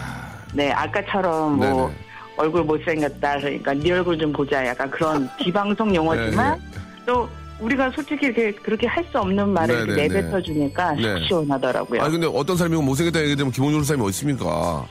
네 0.54 0.72
아까처럼 0.72 1.56
뭐 1.58 1.66
네네. 1.88 1.98
얼굴 2.36 2.64
못생겼다 2.64 3.38
그러니까 3.40 3.74
네 3.74 3.92
얼굴 3.92 4.18
좀 4.18 4.34
보자 4.34 4.66
약간 4.66 4.90
그런 4.92 5.30
비방송 5.40 5.96
용어지만 5.96 6.60
네, 6.60 6.80
또 7.06 7.30
우리가 7.60 7.92
솔직히 7.92 8.28
이렇게 8.28 8.52
그렇게 8.54 8.88
할 8.88 9.04
수 9.12 9.18
없는 9.20 9.50
말을 9.50 9.88
네네네. 9.88 10.08
내뱉어 10.08 10.42
주니까 10.42 10.92
네. 10.94 11.02
속 11.14 11.20
시원하더라고요. 11.26 12.02
아니 12.02 12.12
근데 12.12 12.28
어떤 12.28 12.56
사람이 12.58 12.76
못생겼다는 12.78 13.26
얘기 13.28 13.36
들으면 13.36 13.52
기분 13.52 13.72
좋을 13.72 13.84
사람이 13.84 14.04
어디 14.04 14.10
있습니까? 14.12 14.86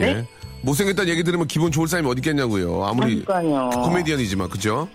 예? 0.00 0.04
네? 0.14 0.28
못생겼다는 0.62 1.10
얘기 1.10 1.22
들으면 1.24 1.46
기분 1.46 1.70
좋을 1.70 1.88
사람이 1.88 2.08
어디 2.08 2.18
있겠냐고요. 2.18 2.84
아무리 2.84 3.24
그러니까요. 3.24 3.70
코미디언이지만 3.70 4.48
그죠? 4.50 4.88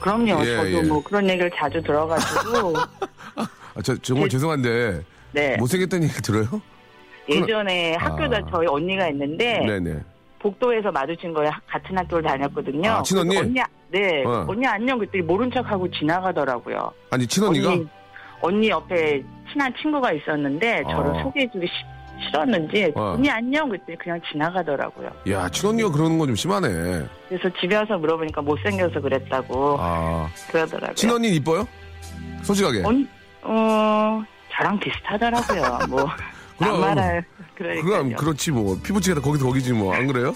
그럼요. 0.00 0.44
예, 0.44 0.56
저도 0.56 0.70
예. 0.70 0.82
뭐 0.82 1.02
그런 1.02 1.28
얘기를 1.28 1.50
자주 1.56 1.82
들어가지고 1.82 2.74
아, 3.36 3.82
저 3.82 3.96
정말 3.98 4.24
그- 4.24 4.30
죄송한데 4.30 5.02
네 5.32 5.56
못생겼다는 5.58 6.08
얘기 6.08 6.14
들어요? 6.22 6.60
예전에 7.28 7.96
아. 7.96 8.04
학교다 8.06 8.40
저희 8.50 8.66
언니가 8.66 9.08
있는데 9.08 9.60
네네. 9.66 9.98
복도에서 10.40 10.92
마주친 10.92 11.34
하- 11.36 11.60
같은 11.66 11.96
학교를 11.96 12.22
다녔거든요. 12.24 12.90
아, 12.90 13.02
친언니? 13.02 13.36
네, 13.94 14.24
어. 14.26 14.44
언니 14.48 14.66
안녕 14.66 14.98
그랬더니 14.98 15.22
모른 15.22 15.48
척하고 15.52 15.88
지나가더라고요. 15.88 16.90
아니 17.10 17.26
친언니가 17.28 17.70
언니, 17.70 17.86
언니 18.40 18.68
옆에 18.68 19.22
친한 19.52 19.72
친구가 19.80 20.12
있었는데 20.12 20.82
저를 20.90 21.10
어. 21.12 21.22
소개해주기 21.22 21.64
시- 21.64 22.24
싫었는지 22.26 22.92
어. 22.96 23.14
언니 23.16 23.30
안녕 23.30 23.68
그랬더니 23.68 23.96
그냥 23.98 24.20
지나가더라고요. 24.32 25.10
야 25.30 25.48
친언니가 25.48 25.90
그러는 25.92 26.18
건 26.18 26.26
좀 26.26 26.34
심하네. 26.34 26.68
그래서 27.28 27.48
집에 27.60 27.76
와서 27.76 27.96
물어보니까 27.96 28.42
못생겨서 28.42 29.00
그랬다고 29.00 29.76
아 29.78 30.28
그러더라고요. 30.50 30.94
친언니 30.96 31.28
이뻐요? 31.36 31.66
솔직하게. 32.42 32.82
언, 32.84 33.08
어, 33.42 34.22
저랑 34.56 34.78
비슷하더라고요. 34.80 35.62
뭐, 35.88 36.04
그럼. 36.58 36.74
안 36.74 36.80
말할. 36.80 37.24
그러니까요. 37.54 37.84
그럼 37.88 38.16
그렇지 38.16 38.50
뭐 38.50 38.76
피부치가 38.82 39.20
거기서 39.20 39.46
거기지 39.46 39.72
뭐 39.72 39.94
안 39.94 40.08
그래요? 40.08 40.34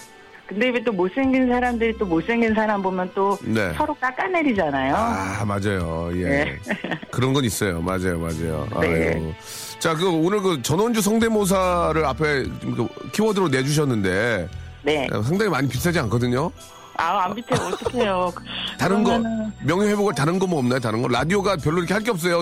근데 0.49 0.69
왜 0.69 0.83
또 0.83 0.91
못생긴 0.91 1.47
사람들이 1.47 1.95
또 1.99 2.05
못생긴 2.07 2.53
사람 2.55 2.81
보면 2.81 3.11
또 3.13 3.37
네. 3.43 3.71
서로 3.77 3.93
깎아내리잖아요. 3.93 4.95
아 4.95 5.45
맞아요. 5.45 6.09
예. 6.15 6.23
네. 6.23 6.57
그런 7.11 7.33
건 7.33 7.43
있어요. 7.45 7.79
맞아요, 7.81 8.17
맞아요. 8.19 8.67
네. 8.81 9.13
아유. 9.13 9.31
자, 9.77 9.93
그 9.93 10.09
오늘 10.09 10.41
그 10.41 10.61
전원주 10.61 11.01
성대모사를 11.01 12.03
앞에 12.03 12.43
좀그 12.61 12.87
키워드로 13.13 13.49
내주셨는데 13.49 14.49
네. 14.81 15.07
상당히 15.23 15.49
많이 15.51 15.67
비싸지 15.69 15.99
않거든요. 15.99 16.51
아, 16.97 17.25
안 17.25 17.35
비슷해. 17.35 17.55
어떡해요. 17.55 18.33
다른 18.79 19.03
거 19.03 19.11
그러면은 19.11 19.51
명예 19.65 19.87
회복을 19.89 20.15
다른 20.15 20.39
거 20.39 20.47
뭐 20.47 20.59
없나요? 20.59 20.79
다른 20.79 21.01
거 21.01 21.07
라디오가 21.07 21.55
별로 21.57 21.77
이렇게 21.77 21.93
할 21.93 22.01
게 22.03 22.09
없어요. 22.11 22.41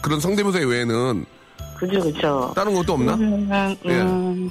그런 0.00 0.20
성대모사 0.20 0.60
외에는 0.60 1.26
그죠, 1.78 2.00
그죠. 2.00 2.52
다른 2.54 2.74
것도 2.74 2.92
없나? 2.94 3.14
음, 3.14 3.48
음, 3.86 4.50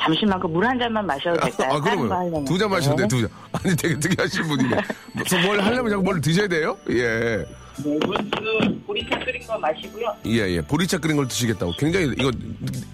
잠시만 0.00 0.40
그물한 0.40 0.78
잔만 0.78 1.06
마셔도 1.06 1.38
될까요? 1.40 1.72
아, 1.72 1.80
다른 1.80 1.80
거 1.80 2.04
그러면 2.04 2.12
하려면. 2.12 2.44
두잔 2.44 2.70
마셔도 2.70 2.96
돼, 2.96 3.02
네. 3.02 3.08
두 3.08 3.20
잔. 3.20 3.30
아니, 3.52 3.76
되게 3.76 3.98
특이하신 3.98 4.42
분이네. 4.48 4.76
그래서 5.12 5.38
뭘 5.46 5.60
하려면 5.60 5.90
자꾸 5.90 6.02
뭘 6.02 6.20
드셔야 6.20 6.48
돼요? 6.48 6.76
예. 6.90 7.44
네, 7.82 7.98
물 8.06 8.16
지금 8.16 8.82
보리차 8.86 9.18
끓인 9.20 9.46
거 9.46 9.58
마시고요. 9.58 10.14
예, 10.26 10.38
예. 10.48 10.60
보리차 10.60 10.98
끓인 10.98 11.16
걸 11.16 11.28
드시겠다고. 11.28 11.72
굉장히, 11.78 12.12
이거, 12.18 12.30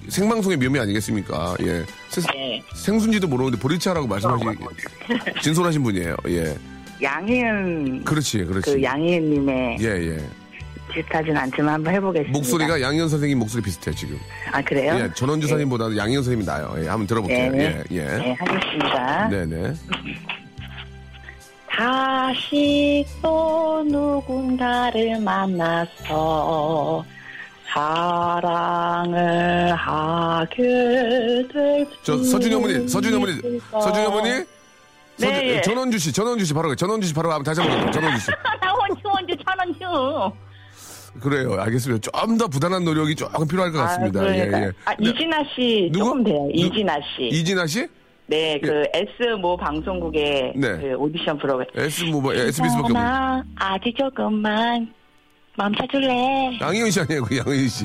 생방송의 0.08 0.58
묘미 0.58 0.78
아니겠습니까? 0.78 1.56
예. 1.62 1.84
생, 2.08 2.24
네. 2.32 2.62
생순지도 2.74 3.26
모르는데 3.26 3.58
보리차라고 3.58 4.06
말씀하시, 4.06 4.44
진솔하신 5.42 5.82
분이에요. 5.82 6.16
예. 6.28 6.56
양희은, 7.02 8.04
그렇지, 8.04 8.44
그렇지. 8.44 8.72
그 8.72 8.82
양희은님의 8.82 9.78
예, 9.80 9.86
예. 9.86 10.30
비슷하진 10.96 11.36
않지만 11.36 11.74
한번 11.74 11.92
해보겠습니다. 11.94 12.32
목소리가 12.38 12.80
양현 12.80 13.08
선생님 13.08 13.38
목소리 13.38 13.62
비슷해요, 13.62 13.94
지금. 13.94 14.18
아, 14.50 14.62
그래요? 14.62 14.96
예, 14.98 15.10
전원주 15.14 15.46
선생님보다는 15.46 15.96
양현 15.96 16.22
선생님이 16.22 16.46
나요. 16.46 16.74
예, 16.78 16.88
한번 16.88 17.06
들어볼게요. 17.06 17.52
네. 17.52 17.84
예, 17.90 17.96
예. 17.96 18.02
네, 18.04 18.34
하겠습니다. 18.38 19.28
네네. 19.28 19.74
다시 21.68 23.04
또 23.20 23.84
누군가를 23.86 25.20
만나서 25.20 27.04
사랑을 27.74 29.14
하게 29.74 30.62
될 31.52 31.86
저, 32.02 32.16
서준이 32.16 32.54
어머니, 32.54 32.88
서준이 32.88 33.14
어머니. 33.16 33.60
서준이 33.70 34.06
어머니? 34.06 34.30
서, 35.18 35.26
네, 35.30 35.56
예. 35.56 35.60
전원주 35.60 35.98
씨, 35.98 36.10
전원주 36.12 36.46
씨 36.46 36.54
바로. 36.54 36.74
전원주 36.74 37.08
씨 37.08 37.12
바로 37.14 37.42
다시 37.42 37.60
한번. 37.60 37.92
전원주 37.92 38.20
씨. 38.20 38.30
나 38.60 38.72
원주 38.72 39.02
원주 39.04 39.34
천원주 39.44 40.32
그래요. 41.20 41.54
알겠습니다. 41.60 42.10
좀 42.10 42.36
더 42.38 42.46
부단한 42.48 42.84
노력이 42.84 43.14
조금 43.14 43.46
필요할 43.48 43.72
것 43.72 43.78
같습니다. 43.78 44.20
아. 44.20 44.28
예, 44.34 44.38
예. 44.40 44.72
아, 44.84 44.92
이진아 45.00 45.38
씨 45.54 45.88
누구? 45.92 46.04
조금 46.06 46.24
돼요. 46.24 46.36
누- 46.46 46.50
이진아 46.52 46.94
씨. 47.16 47.26
이진아 47.28 47.66
씨? 47.66 47.86
네, 48.28 48.58
그 48.60 48.84
S 48.92 49.36
모 49.40 49.56
방송국의 49.56 50.52
네. 50.56 50.68
그 50.78 50.94
오디션 50.96 51.38
프로그램. 51.38 51.68
S 51.76 52.04
뭐, 52.04 52.20
뭐 52.20 52.34
SBS밖에 52.34 52.92
없는. 52.92 53.00
아직 53.56 53.96
조금만 53.96 54.92
멈춰줄래? 55.56 56.58
양희은 56.60 56.90
씨 56.90 57.00
아니에요, 57.00 57.22
그 57.24 57.36
양희은 57.38 57.68
씨. 57.68 57.84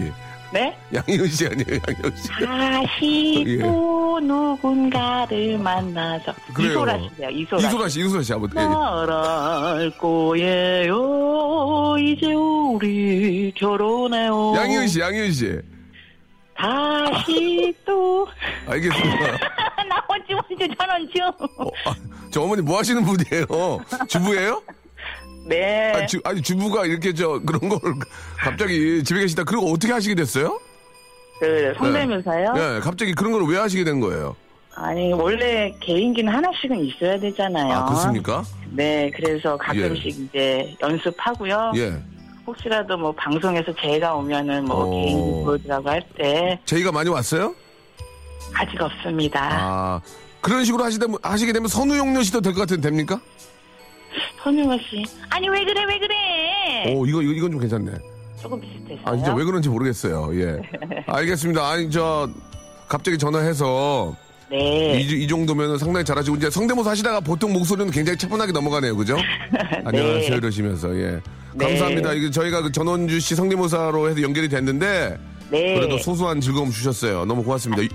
네? 0.53 0.77
양희은 0.93 1.27
씨 1.29 1.46
아니에요, 1.48 1.79
양희은 1.88 2.15
씨. 2.17 2.27
다시 2.46 3.43
예. 3.48 3.58
또 3.60 4.20
누군가를 4.20 5.58
만나서 5.58 6.34
그래요. 6.53 6.72
이소라 6.72 6.98
씨예요. 7.15 7.29
이소라. 7.29 7.62
이소라 7.67 7.89
씨, 7.89 8.00
이소라 8.01 8.24
씨 8.24 8.34
예. 8.34 8.38
말할 8.38 9.91
거예요. 9.98 11.96
이제 12.00 12.34
우리 12.34 13.53
결혼해요. 13.55 14.53
양희은 14.58 14.88
씨, 14.88 15.00
양희은 15.00 15.31
씨. 15.31 15.60
다시 16.58 17.74
또. 17.86 18.27
알겠습니다. 18.67 19.31
나 19.88 20.03
원지 20.10 20.34
원지 20.34 20.75
천원 20.77 21.08
줘. 21.15 21.27
어, 21.58 21.70
아, 21.86 21.96
저 22.29 22.41
어머니 22.41 22.62
뭐 22.62 22.77
하시는 22.79 23.03
분이에요? 23.03 23.46
주부예요? 24.08 24.62
네. 25.55 25.93
아, 25.96 26.05
주, 26.05 26.20
아니, 26.24 26.41
주부가 26.41 26.86
이렇게 26.86 27.13
저, 27.13 27.39
그런 27.39 27.70
걸 27.70 27.79
갑자기 28.38 29.03
집에 29.03 29.20
계시다. 29.22 29.43
거 29.43 29.60
어떻게 29.60 29.91
하시게 29.93 30.15
됐어요? 30.15 30.60
그 31.39 31.74
성대묘사요? 31.77 32.53
네, 32.53 32.79
갑자기 32.81 33.13
그런 33.13 33.31
걸 33.34 33.43
왜 33.43 33.58
하시게 33.58 33.84
된 33.84 34.00
거예요? 34.00 34.36
아니 34.74 35.12
원래 35.12 35.75
개인기는 35.81 36.31
하나씩은 36.34 36.79
있어야 36.86 37.20
되잖아요. 37.20 37.74
아, 37.74 37.86
그렇습니까? 37.86 38.43
네, 38.72 39.12
그래서 39.13 39.58
가끔씩 39.58 40.05
이제 40.20 40.75
연습하고요. 40.81 41.74
예. 41.75 42.01
혹시라도 42.48 42.98
뭐 42.98 43.12
방송에서 43.12 43.74
제가 43.81 44.15
오면은 44.15 44.65
뭐 44.65 44.86
어. 44.86 44.89
개인기 44.91 45.43
보여주라고 45.43 45.89
할 45.89 46.01
때 46.17 46.60
제의가 46.65 46.91
많이 46.91 47.10
왔어요? 47.10 47.53
아직 48.53 48.81
없습니다. 48.81 49.50
아, 49.51 50.01
그런 50.39 50.63
식으로 50.63 50.84
하시다, 50.86 51.05
하시게 51.22 51.51
되면 51.53 51.67
선우용료 51.67 52.24
씨도 52.24 52.41
될 52.41 52.53
것 52.53 52.62
같은데 52.62 52.89
됩니까? 52.89 53.20
선유가 54.44 54.78
씨, 54.78 55.04
아니 55.30 55.48
왜 55.50 55.63
그래 55.66 55.84
왜 55.88 56.00
그래? 56.00 56.94
오, 56.96 57.06
이거, 57.06 57.22
이건 57.22 57.51
좀 57.51 57.60
괜찮네. 57.60 57.92
조금 58.42 58.60
비슷했어요. 58.60 59.00
아, 59.06 59.16
진짜 59.16 59.34
왜 59.36 59.44
그런지 59.44 59.70
모르겠어요. 59.70 60.32
예. 60.42 60.62
알겠습니다. 61.08 61.68
아니, 61.70 61.92
저, 61.92 62.28
갑자기 62.88 63.18
전화해서 63.18 64.16
네. 64.50 65.00
이, 65.00 65.24
이 65.24 65.28
정도면 65.28 65.78
상당히 65.78 66.04
잘하시고, 66.04 66.38
이제 66.38 66.50
성대모사 66.50 66.90
하시다가 66.92 67.20
보통 67.20 67.54
목소리는 67.54 67.92
굉장히 67.92 68.18
차분하게 68.18 68.51
넘어가네요. 68.51 68.96
그죠? 68.98 69.16
안녕하세요. 69.86 70.36
이러시면서, 70.38 70.96
예. 70.98 71.20
네. 71.54 71.66
감사합니다. 71.68 72.13
이게 72.13 72.32
저희가 72.32 72.62
그 72.63 72.72
전원주 72.72 73.20
씨 73.20 73.36
성대모사로 73.36 74.10
해서 74.10 74.22
연결이 74.24 74.50
됐는데, 74.50 75.20
네. 75.51 75.75
그래도 75.75 75.98
소소한 76.00 76.42
즐거움 76.42 76.72
주셨어요. 76.72 77.25
너무 77.25 77.44
고맙습니다. 77.44 77.84
유- 77.84 77.90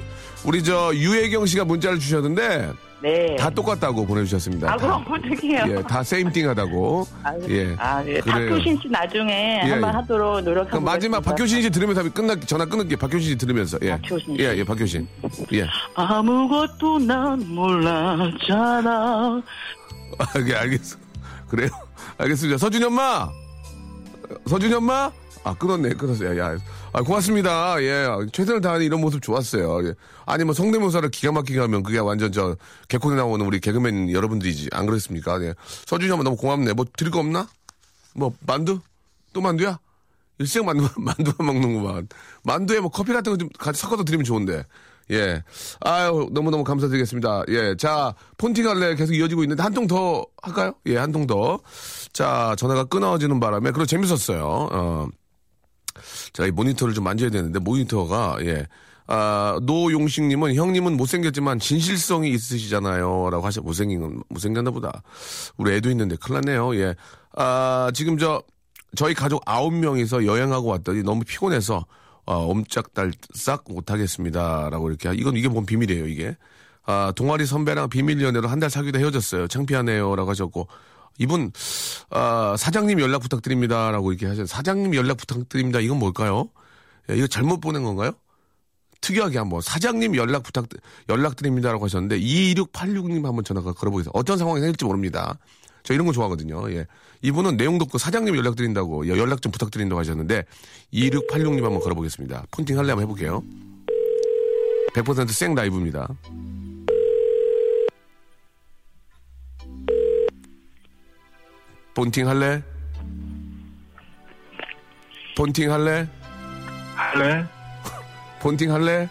우리 0.44 0.62
저 0.62 0.94
유혜경 0.94 1.46
씨가 1.46 1.64
문자를 1.64 1.98
주셨는데, 1.98 2.70
네. 3.02 3.36
다 3.36 3.50
똑같다고 3.50 4.06
보내주셨습니다. 4.06 4.72
아 4.72 4.76
그럼 4.76 5.04
어떡해요? 5.06 5.64
예, 5.68 5.82
다 5.82 6.02
세임띵 6.02 6.48
하다고. 6.48 7.06
아, 7.22 7.34
예. 7.48 7.76
아, 7.78 8.02
예. 8.06 8.20
그래요. 8.20 8.50
박효신 8.50 8.80
씨 8.82 8.88
나중에 8.88 9.60
예, 9.64 9.70
한번 9.70 9.90
예. 9.90 9.96
하도록 9.96 10.40
노력하고 10.42 10.70
그럼 10.70 10.84
마지막 10.84 11.20
박효신 11.20 11.62
씨 11.62 11.70
들으면서 11.70 12.10
끝나 12.12 12.34
전화 12.40 12.64
끊을게. 12.64 12.96
박효신 12.96 13.20
씨 13.20 13.36
들으면서. 13.36 13.78
예. 13.82 13.90
박효신 14.00 14.36
씨. 14.36 14.42
예, 14.42 14.56
예, 14.56 14.64
박효신. 14.64 15.06
예. 15.52 15.66
아무것도 15.94 16.98
난 17.00 17.46
몰랐잖아. 17.54 19.42
아, 20.18 20.24
예, 20.48 20.54
알겠어. 20.54 20.96
그래요. 21.48 21.68
알겠습니다. 22.18 22.58
서준이 22.58 22.84
엄마! 22.84 23.28
서준이 24.46 24.72
엄마? 24.74 25.10
아, 25.46 25.54
끊었네, 25.54 25.90
끊었어요. 25.90 26.36
야, 26.40 26.58
아, 26.92 27.02
고맙습니다. 27.02 27.80
예, 27.80 28.08
최선을 28.32 28.60
다하는 28.60 28.84
이런 28.84 29.00
모습 29.00 29.22
좋았어요. 29.22 29.86
예. 29.86 29.94
아니, 30.24 30.42
뭐, 30.42 30.52
성대모사를 30.52 31.08
기가 31.12 31.30
막히게 31.30 31.60
하면 31.60 31.84
그게 31.84 31.98
완전 32.00 32.32
저, 32.32 32.56
개콘에 32.88 33.14
나오는 33.14 33.46
우리 33.46 33.60
개그맨 33.60 34.10
여러분들이지. 34.10 34.70
안 34.72 34.86
그랬습니까? 34.86 35.40
예. 35.42 35.54
서준이 35.86 36.10
엄마 36.10 36.24
너무 36.24 36.36
고맙네. 36.36 36.72
뭐, 36.72 36.84
드릴 36.96 37.12
거 37.12 37.20
없나? 37.20 37.46
뭐, 38.16 38.34
만두? 38.40 38.80
또 39.32 39.40
만두야? 39.40 39.78
일생 40.40 40.64
만두, 40.64 40.88
만두만 40.98 41.36
먹는구만. 41.60 42.08
만두에 42.42 42.80
뭐 42.80 42.90
커피 42.90 43.12
같은 43.12 43.30
거 43.32 43.38
좀 43.38 43.48
같이 43.56 43.80
섞어서 43.82 44.02
드리면 44.02 44.24
좋은데. 44.24 44.64
예. 45.12 45.44
아유, 45.80 46.28
너무너무 46.32 46.64
감사드리겠습니다. 46.64 47.44
예. 47.50 47.76
자, 47.78 48.12
폰팅 48.36 48.68
할래 48.68 48.96
계속 48.96 49.14
이어지고 49.14 49.44
있는데 49.44 49.62
한 49.62 49.72
통 49.72 49.86
더 49.86 50.26
할까요? 50.42 50.74
예, 50.86 50.96
한 50.96 51.12
통 51.12 51.28
더. 51.28 51.60
자, 52.12 52.56
전화가 52.58 52.82
끊어지는 52.84 53.38
바람에, 53.38 53.70
그리고 53.70 53.86
재밌었어요. 53.86 54.44
어. 54.72 55.06
제가 56.32 56.46
이 56.46 56.50
모니터를 56.50 56.94
좀 56.94 57.04
만져야 57.04 57.30
되는데, 57.30 57.58
모니터가, 57.58 58.38
예. 58.42 58.66
아, 59.08 59.58
노용식님은 59.62 60.54
형님은 60.56 60.96
못생겼지만 60.96 61.60
진실성이 61.60 62.30
있으시잖아요. 62.30 63.30
라고 63.30 63.46
하셔. 63.46 63.60
못생긴 63.60 64.00
건 64.00 64.22
못생겼나 64.28 64.70
보다. 64.72 65.02
우리 65.56 65.72
애도 65.74 65.90
있는데 65.90 66.16
큰일 66.16 66.40
났네요. 66.40 66.74
예. 66.76 66.94
아, 67.36 67.90
지금 67.94 68.18
저, 68.18 68.42
저희 68.96 69.14
가족 69.14 69.42
아홉 69.46 69.72
명이서 69.74 70.26
여행하고 70.26 70.68
왔더니 70.68 71.02
너무 71.04 71.22
피곤해서 71.24 71.86
아, 72.26 72.34
옴짝달싹 72.34 73.64
못하겠습니다. 73.68 74.70
라고 74.70 74.88
이렇게. 74.88 75.10
이건 75.14 75.36
이게 75.36 75.48
뭔 75.48 75.64
비밀이에요, 75.66 76.06
이게. 76.08 76.36
아, 76.84 77.12
동아리 77.14 77.46
선배랑 77.46 77.88
비밀 77.90 78.20
연애로 78.22 78.48
한 78.48 78.58
달 78.58 78.70
사귀다 78.70 78.98
헤어졌어요. 78.98 79.46
창피하네요. 79.48 80.16
라고 80.16 80.30
하셨고. 80.30 80.66
이분, 81.18 81.52
아, 82.10 82.56
사장님 82.58 83.00
연락 83.00 83.20
부탁드립니다. 83.20 83.90
라고 83.90 84.12
이렇게 84.12 84.26
하셨어요. 84.26 84.46
사장님 84.46 84.94
연락 84.94 85.16
부탁드립니다. 85.16 85.80
이건 85.80 85.98
뭘까요? 85.98 86.48
예, 87.10 87.16
이거 87.16 87.26
잘못 87.26 87.60
보낸 87.60 87.82
건가요? 87.84 88.12
특이하게 89.00 89.38
한번 89.38 89.60
사장님 89.60 90.16
연락 90.16 90.42
부탁 90.42 90.66
연락드립니다라고 91.08 91.84
하셨는데 91.84 92.18
2686님 92.18 93.24
한번 93.24 93.44
전화 93.44 93.60
걸어보겠습니다. 93.60 94.10
어떤 94.14 94.38
상황이 94.38 94.60
생길지 94.60 94.84
모릅니다. 94.84 95.38
저 95.84 95.94
이런 95.94 96.06
거 96.06 96.12
좋아하거든요. 96.12 96.70
예. 96.72 96.86
이분은 97.22 97.56
내용도 97.56 97.84
없고 97.84 97.98
사장님 97.98 98.36
연락드린다고 98.36 99.06
예, 99.06 99.10
연락 99.18 99.42
좀 99.42 99.52
부탁드린다고 99.52 99.98
하셨는데 100.00 100.44
2686님 100.92 101.62
한번 101.62 101.80
걸어보겠습니다. 101.80 102.46
폰팅 102.50 102.78
할래 102.78 102.90
한번 102.90 103.04
해볼게요. 103.04 103.42
100%생 104.94 105.54
라이브입니다. 105.54 106.08
폰팅 111.96 112.28
할래? 112.28 112.62
폰팅 115.34 115.72
할래? 115.72 116.06
할래? 116.94 117.46
폰팅 118.40 118.70
할래? 118.70 119.08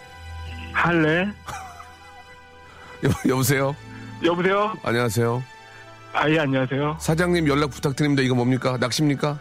할래? 0.71 1.25
여, 3.03 3.09
여보세요? 3.27 3.75
여보세요? 4.23 4.75
안녕하세요. 4.83 5.43
아, 6.13 6.29
예, 6.29 6.37
안녕하세요. 6.37 6.97
사장님 6.99 7.47
연락 7.47 7.71
부탁드립니다. 7.71 8.21
이거 8.21 8.35
뭡니까? 8.35 8.77
낚시입니까? 8.79 9.39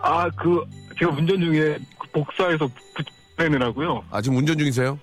아, 0.00 0.28
그, 0.30 0.64
제가 0.98 1.12
운전 1.12 1.40
중에 1.40 1.78
그 1.96 2.08
복사해서 2.08 2.68
보내느라고요. 3.36 4.04
아, 4.10 4.20
지금 4.20 4.38
운전 4.38 4.58
중이세요? 4.58 4.98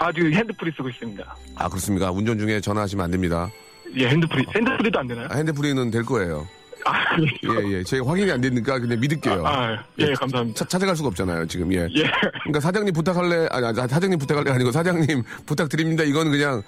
아, 0.00 0.10
지금 0.10 0.32
핸드프리 0.34 0.72
쓰고 0.72 0.88
있습니다. 0.88 1.36
아, 1.54 1.68
그렇습니까? 1.68 2.10
운전 2.10 2.40
중에 2.40 2.60
전화하시면 2.60 3.04
안 3.04 3.10
됩니다. 3.12 3.48
예, 3.96 4.08
핸드프리. 4.08 4.44
핸드프리도 4.52 4.98
안 4.98 5.06
되나요? 5.06 5.28
아, 5.30 5.36
핸드프리는 5.36 5.90
될 5.92 6.04
거예요. 6.04 6.48
아? 6.84 7.16
예, 7.18 7.72
예. 7.78 7.82
제가 7.84 8.06
확인이 8.08 8.30
안 8.30 8.40
되니까 8.40 8.78
그냥 8.78 9.00
믿을게요. 9.00 9.42
아, 9.46 9.78
예, 9.98 10.12
감사합니다. 10.12 10.58
차- 10.58 10.64
찾아갈 10.68 10.94
수가 10.96 11.08
없잖아요, 11.08 11.46
지금. 11.46 11.72
예. 11.72 11.88
예. 11.94 12.10
그러니까 12.42 12.60
사장님 12.60 12.92
부탁할래? 12.92 13.48
아니, 13.50 13.66
아니, 13.66 13.76
사장님 13.88 14.18
부탁할래? 14.18 14.50
아니고 14.50 14.70
사장님 14.72 15.22
부탁드립니다. 15.46 16.02
이건 16.04 16.30
그냥, 16.30 16.62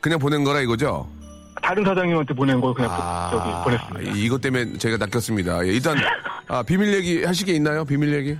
그냥 0.00 0.18
보낸 0.18 0.44
거라 0.44 0.60
이거죠? 0.60 1.08
다른 1.62 1.84
사장님한테 1.84 2.34
보낸 2.34 2.60
거 2.60 2.72
그냥 2.72 2.90
아, 2.92 3.30
저기 3.32 3.76
보냈습니다. 3.76 4.16
이- 4.16 4.24
이것 4.24 4.40
때문에 4.40 4.78
제가 4.78 4.98
낚였습니다. 4.98 5.66
예, 5.66 5.72
일단, 5.72 5.96
아, 6.46 6.62
비밀 6.62 6.94
얘기 6.94 7.24
하실 7.24 7.46
게 7.46 7.52
있나요? 7.54 7.84
비밀 7.84 8.14
얘기? 8.14 8.36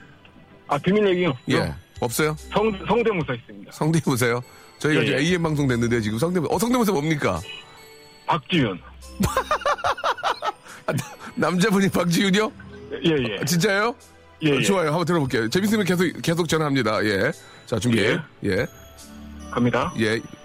아, 0.69 0.79
비밀 0.79 1.09
얘기요? 1.09 1.33
예. 1.51 1.75
없어요? 2.01 2.37
성, 2.53 2.71
성대모사 2.87 3.33
있습니다. 3.35 3.73
성대모사요? 3.73 4.41
저희가 4.79 5.01
예, 5.01 5.05
이제 5.05 5.13
예. 5.15 5.19
AM 5.19 5.43
방송 5.43 5.67
됐는데 5.67 6.01
지금 6.03 6.19
성대모사, 6.19 6.55
어, 6.55 6.59
성대모사 6.59 6.93
뭡니까? 6.93 7.41
박지윤. 8.27 8.79
남자분이 11.35 11.89
박지윤이요? 11.89 12.53
예, 13.05 13.11
예. 13.11 13.39
아, 13.41 13.45
진짜요? 13.45 13.95
예, 14.43 14.53
어, 14.53 14.57
예. 14.57 14.63
좋아요. 14.63 14.89
한번 14.89 15.05
들어볼게요. 15.05 15.49
재밌으면 15.49 15.85
계속, 15.85 16.05
계속 16.23 16.49
전화합니다. 16.49 17.05
예. 17.05 17.33
자, 17.67 17.79
준비. 17.79 17.99
예. 17.99 18.19
예. 18.45 18.51
예. 18.51 18.67
갑니다. 19.51 19.93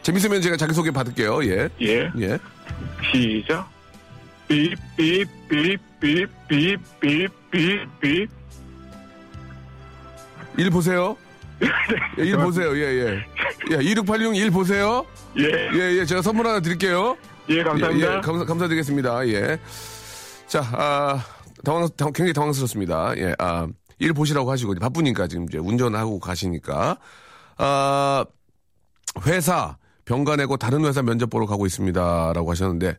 재밌으면 0.03 0.41
제가 0.41 0.57
자기소개 0.57 0.91
받을게요. 0.91 1.43
예. 1.45 1.69
예. 1.81 2.09
예. 2.19 2.39
시작. 3.11 3.69
삐, 4.47 4.75
삐, 4.97 5.25
삐, 5.49 5.77
삐, 5.99 6.25
삐, 6.47 6.77
삐, 6.99 7.27
삐, 7.51 7.79
삐. 8.01 8.27
일 10.57 10.69
보세요. 10.69 11.15
예, 12.19 12.23
일 12.23 12.37
보세요. 12.37 12.75
예, 12.75 12.81
예. 12.81 13.23
예, 13.71 13.75
2686 13.81 14.35
일 14.35 14.51
보세요. 14.51 15.05
예. 15.37 15.43
예, 15.73 15.99
예. 15.99 16.05
제가 16.05 16.21
선물 16.21 16.47
하나 16.47 16.59
드릴게요. 16.59 17.15
예, 17.49 17.63
감사합니다. 17.63 18.11
예, 18.11 18.17
예. 18.17 18.21
감사, 18.21 18.45
감사드리겠습니다. 18.45 19.27
예. 19.29 19.59
자, 20.51 20.59
아, 20.73 21.23
당황, 21.63 21.87
당황, 21.95 22.11
굉장히 22.11 22.33
당황스럽습니다. 22.33 23.15
예, 23.15 23.33
아, 23.39 23.69
일 23.99 24.11
보시라고 24.11 24.51
하시고, 24.51 24.75
바쁘니까 24.75 25.27
지금 25.27 25.45
이제 25.45 25.57
운전하고 25.57 26.19
가시니까. 26.19 26.97
아, 27.55 28.25
회사, 29.25 29.77
병가 30.03 30.35
내고 30.35 30.57
다른 30.57 30.83
회사 30.83 31.01
면접 31.01 31.29
보러 31.29 31.45
가고 31.45 31.65
있습니다. 31.65 32.33
라고 32.33 32.51
하셨는데, 32.51 32.97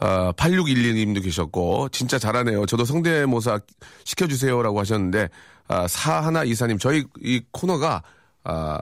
아, 0.00 0.32
8612님도 0.32 1.22
계셨고, 1.22 1.90
진짜 1.90 2.18
잘하네요. 2.18 2.66
저도 2.66 2.84
성대모사 2.84 3.60
시켜주세요. 4.02 4.60
라고 4.60 4.80
하셨는데, 4.80 5.28
아, 5.68 5.86
사하나 5.86 6.42
이사님, 6.42 6.78
저희 6.78 7.04
이 7.20 7.40
코너가, 7.52 8.02
아, 8.42 8.78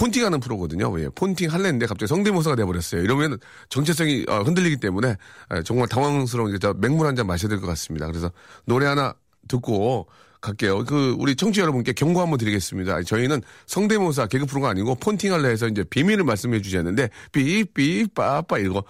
폰팅하는 0.00 0.40
프로거든요. 0.40 0.98
예, 1.00 1.08
폰팅 1.10 1.52
할랬는데 1.52 1.84
갑자기 1.86 2.08
성대모사가 2.08 2.56
돼버렸어요. 2.56 3.02
이러면 3.02 3.38
정체성이 3.68 4.24
어, 4.28 4.40
흔들리기 4.40 4.78
때문에 4.78 5.16
예, 5.54 5.62
정말 5.62 5.88
당황스러운 5.88 6.56
게 6.58 6.72
맹물 6.78 7.06
한 7.06 7.14
잔 7.16 7.26
마셔야 7.26 7.50
될 7.50 7.60
것 7.60 7.66
같습니다. 7.66 8.06
그래서 8.06 8.32
노래 8.64 8.86
하나 8.86 9.14
듣고 9.46 10.06
갈게요. 10.40 10.84
그 10.86 11.14
우리 11.18 11.36
청취자 11.36 11.60
여러분께 11.62 11.92
경고 11.92 12.22
한번 12.22 12.38
드리겠습니다. 12.38 13.02
저희는 13.02 13.42
성대모사 13.66 14.26
개그 14.28 14.46
프로가 14.46 14.70
아니고 14.70 14.94
폰팅 14.94 15.34
할래 15.34 15.48
해서 15.50 15.68
이제 15.68 15.84
비밀을 15.84 16.24
말씀해 16.24 16.62
주셨는데 16.62 17.10
삐삐 17.32 18.06
빠빠 18.14 18.58
이거 18.58 18.82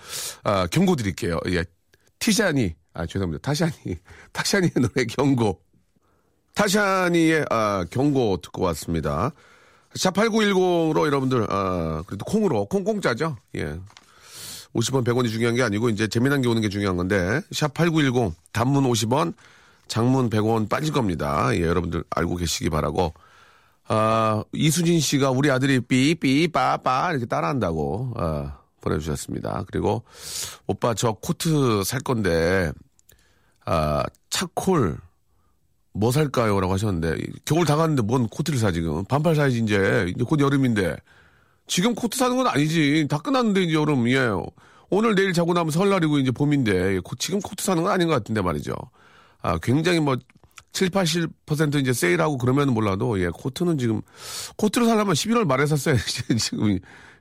아, 0.45 0.69
경고 0.69 0.95
드릴게요. 0.95 1.41
예. 1.49 1.65
티샤니 2.21 2.75
아 2.95 3.05
죄송합니다. 3.07 3.41
타샤니 3.43 3.73
타샤니의 4.33 4.73
노래 4.77 5.05
경고. 5.07 5.61
타샤니의 6.55 7.47
아, 7.51 7.85
경고 7.91 8.37
듣고 8.41 8.63
왔습니다. 8.67 9.33
샵8910으로 9.95 11.07
여러분들, 11.07 11.47
아, 11.51 12.03
그래도 12.07 12.25
콩으로, 12.25 12.67
콩 12.67 12.85
공짜죠? 12.85 13.37
예. 13.57 13.79
50원, 14.75 15.05
100원이 15.05 15.29
중요한 15.31 15.57
게 15.57 15.63
아니고, 15.63 15.89
이제 15.89 16.07
재미난 16.07 16.43
게 16.43 16.49
오는 16.49 16.63
게 16.63 16.69
중요한 16.69 16.97
건데, 16.97 17.41
샵8910, 17.53 18.35
단문 18.53 18.85
50원, 18.85 19.35
장문 19.89 20.31
100원 20.31 20.69
빠질 20.69 20.93
겁니다. 20.93 21.49
예, 21.55 21.63
여러분들 21.63 22.05
알고 22.11 22.37
계시기 22.37 22.71
바라고. 22.71 23.13
아, 23.89 24.45
이수진 24.53 25.01
씨가 25.01 25.31
우리 25.31 25.51
아들이 25.51 25.81
삐삐, 25.81 26.49
빠빠, 26.49 27.11
이렇게 27.11 27.27
따라한다고, 27.27 28.13
아, 28.17 28.59
보내주셨습니다. 28.81 29.65
그리고, 29.67 30.05
오빠 30.69 30.95
저 30.95 31.13
코트 31.13 31.83
살 31.83 32.01
건데, 32.01 32.71
아, 33.65 34.05
charcoal, 34.31 34.99
뭐 35.93 36.13
살까요? 36.13 36.61
라고 36.61 36.73
하셨는데, 36.73 37.17
겨울 37.45 37.67
다 37.67 37.77
갔는데 37.77 38.03
뭔 38.03 38.29
코트를 38.29 38.59
사, 38.59 38.71
지금. 38.73 39.05
반팔 39.05 39.35
사야지, 39.35 39.59
이제. 39.59 40.07
이제 40.15 40.25
곧 40.25 40.41
여름인데. 40.41 40.97
지금 41.67 41.95
코트 41.95 42.17
사는 42.17 42.37
건 42.37 42.47
아니지. 42.47 43.07
다 43.09 43.19
끝났는데, 43.19 43.63
이제 43.63 43.75
여름, 43.75 44.09
예. 44.09 44.29
오늘 44.89 45.15
내일 45.15 45.33
자고 45.33 45.53
나면 45.53 45.71
설날이고, 45.71 46.19
이제 46.19 46.31
봄인데. 46.31 47.01
고- 47.01 47.17
지금 47.17 47.41
코트 47.41 47.65
사는 47.65 47.83
건 47.83 47.93
아닌 47.93 48.07
것 48.09 48.15
같은데 48.15 48.41
말이죠. 48.41 48.75
아, 49.43 49.59
굉장히 49.59 50.01
뭐, 50.01 50.17
7, 50.73 50.91
80% 50.91 51.81
이제 51.81 51.93
세일하고 51.93 52.39
그러면 52.39 52.73
몰라도, 52.73 53.21
예, 53.21 53.29
코트는 53.29 53.77
지금, 53.79 54.01
코트를 54.57 54.87
사려면 54.87 55.15
11월 55.15 55.45
말에 55.45 55.67
샀어야지. 55.67 56.23
지금, 56.39 56.79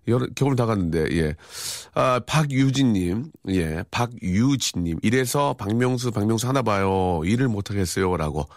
여름, 0.09 0.27
겨울 0.35 0.55
다 0.55 0.65
갔는데, 0.65 1.07
예. 1.17 1.35
아, 1.93 2.19
박유진님, 2.25 3.31
예, 3.49 3.83
박유진님. 3.91 4.99
이래서 5.03 5.53
박명수, 5.53 6.11
박명수 6.11 6.47
하나 6.47 6.61
봐요. 6.61 7.21
일을 7.25 7.47
못하겠어요. 7.47 8.17
라고. 8.17 8.47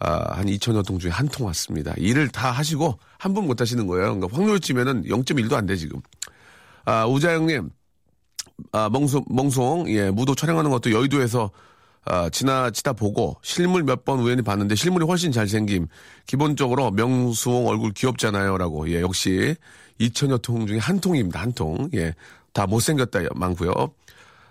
아, 0.00 0.36
한 0.36 0.46
2천여 0.46 0.86
통 0.86 0.98
중에 1.00 1.10
한 1.10 1.28
통 1.28 1.46
왔습니다. 1.46 1.92
일을 1.96 2.28
다 2.28 2.50
하시고 2.52 2.98
한 3.18 3.34
분 3.34 3.46
못 3.46 3.60
하시는 3.60 3.86
거예요. 3.86 4.14
그러니까 4.14 4.28
확률 4.36 4.60
치면은 4.60 5.02
0.1도 5.04 5.54
안 5.54 5.66
돼, 5.66 5.76
지금. 5.76 6.00
아, 6.84 7.04
우자영님, 7.06 7.70
아, 8.72 8.88
멍송, 8.90 9.24
멍송, 9.28 9.90
예, 9.90 10.10
무도 10.10 10.34
촬영하는 10.34 10.70
것도 10.70 10.92
여의도에서 10.92 11.50
아, 12.04 12.30
지나치다 12.30 12.94
보고 12.94 13.36
실물 13.42 13.82
몇 13.82 14.04
번 14.04 14.20
우연히 14.20 14.42
봤는데 14.42 14.74
실물이 14.74 15.04
훨씬 15.04 15.30
잘생김. 15.32 15.88
기본적으로 16.26 16.90
명수홍 16.90 17.66
얼굴 17.66 17.92
귀엽잖아요라고. 17.92 18.90
예, 18.90 19.00
역시 19.02 19.54
2천여 20.00 20.40
통 20.42 20.66
중에 20.66 20.78
한 20.78 21.00
통입니다. 21.00 21.40
한 21.40 21.52
통. 21.52 21.88
예. 21.94 22.14
다 22.52 22.66
못생겼다 22.66 23.20
많고요. 23.34 23.72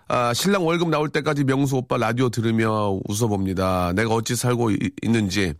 아, 0.09 0.33
신랑 0.33 0.65
월급 0.65 0.89
나올 0.89 1.09
때까지 1.09 1.43
명수 1.43 1.77
오빠 1.77 1.97
라디오 1.97 2.29
들으며 2.29 2.99
웃어봅니다. 3.09 3.93
내가 3.93 4.13
어찌 4.13 4.35
살고 4.35 4.71
이- 4.71 4.77
있는지 5.01 5.53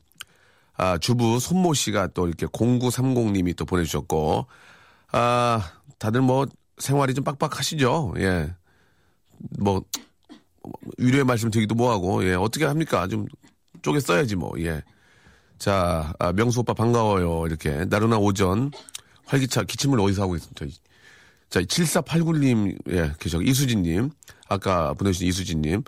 아, 0.78 0.98
주부 1.00 1.40
손모 1.40 1.74
씨가 1.74 2.10
또 2.14 2.28
이렇게 2.28 2.46
0930님이 2.46 3.56
또 3.58 3.66
보내주셨고, 3.66 4.46
아, 5.12 5.72
다들 5.98 6.22
뭐 6.22 6.46
생활이 6.78 7.16
좀 7.16 7.24
빡빡하시죠? 7.24 8.14
예. 8.20 8.54
뭐, 9.58 9.82
위로의 10.98 11.24
말씀 11.24 11.50
드리기도 11.52 11.76
뭐하고, 11.76 12.24
예. 12.26 12.34
어떻게 12.34 12.66
합니까? 12.66 13.08
좀 13.08 13.26
쪼개 13.82 14.00
써야지 14.00 14.36
뭐, 14.36 14.54
예. 14.60 14.82
자, 15.58 16.14
아, 16.20 16.32
명수 16.34 16.60
오빠 16.60 16.74
반가워요. 16.74 17.46
이렇게. 17.48 17.86
나른한 17.86 18.20
오전, 18.20 18.72
활기차, 19.26 19.64
기침을 19.64 20.00
어디서 20.00 20.22
하고 20.24 20.36
있습니까? 20.36 20.66
자, 21.50 21.62
7489님, 21.62 22.78
예, 22.92 23.14
계셔. 23.20 23.42
이수진님. 23.42 24.10
아까 24.50 24.94
보내주신 24.94 25.28
이수진님. 25.28 25.84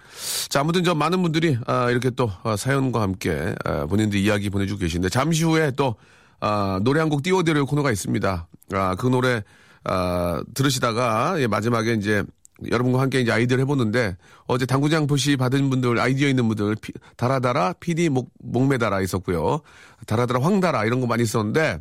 자, 0.49 0.59
아무튼 0.61 0.83
저 0.83 0.93
많은 0.95 1.21
분들이, 1.21 1.57
아, 1.65 1.89
이렇게 1.91 2.09
또, 2.09 2.31
아, 2.43 2.55
사연과 2.57 3.01
함께, 3.01 3.55
아, 3.63 3.85
본인들 3.85 4.19
이야기 4.19 4.49
보내주고 4.49 4.79
계신데, 4.79 5.09
잠시 5.09 5.43
후에 5.45 5.71
또, 5.71 5.95
아, 6.41 6.79
노래 6.83 6.99
한 6.99 7.09
곡 7.09 7.23
띄워드릴 7.23 7.63
코너가 7.65 7.91
있습니다. 7.91 8.47
아, 8.73 8.95
그 8.95 9.07
노래, 9.07 9.43
아, 9.83 10.41
들으시다가, 10.55 11.35
예, 11.41 11.47
마지막에 11.47 11.93
이제, 11.93 12.23
여러분과 12.69 13.01
함께 13.01 13.21
이제 13.21 13.31
아이디어를 13.31 13.63
해보는데, 13.63 14.17
어제 14.47 14.65
당구장 14.65 15.07
표시 15.07 15.37
받은 15.37 15.69
분들, 15.69 15.99
아이디어 15.99 16.27
있는 16.27 16.47
분들, 16.47 16.75
피, 16.81 16.93
달아달아, 17.17 17.73
PD 17.79 18.09
목, 18.09 18.31
목매달아 18.39 19.01
있었고요. 19.01 19.61
달아달아, 20.05 20.41
황달아, 20.41 20.85
이런 20.85 21.01
거 21.01 21.07
많이 21.07 21.23
있었는데, 21.23 21.79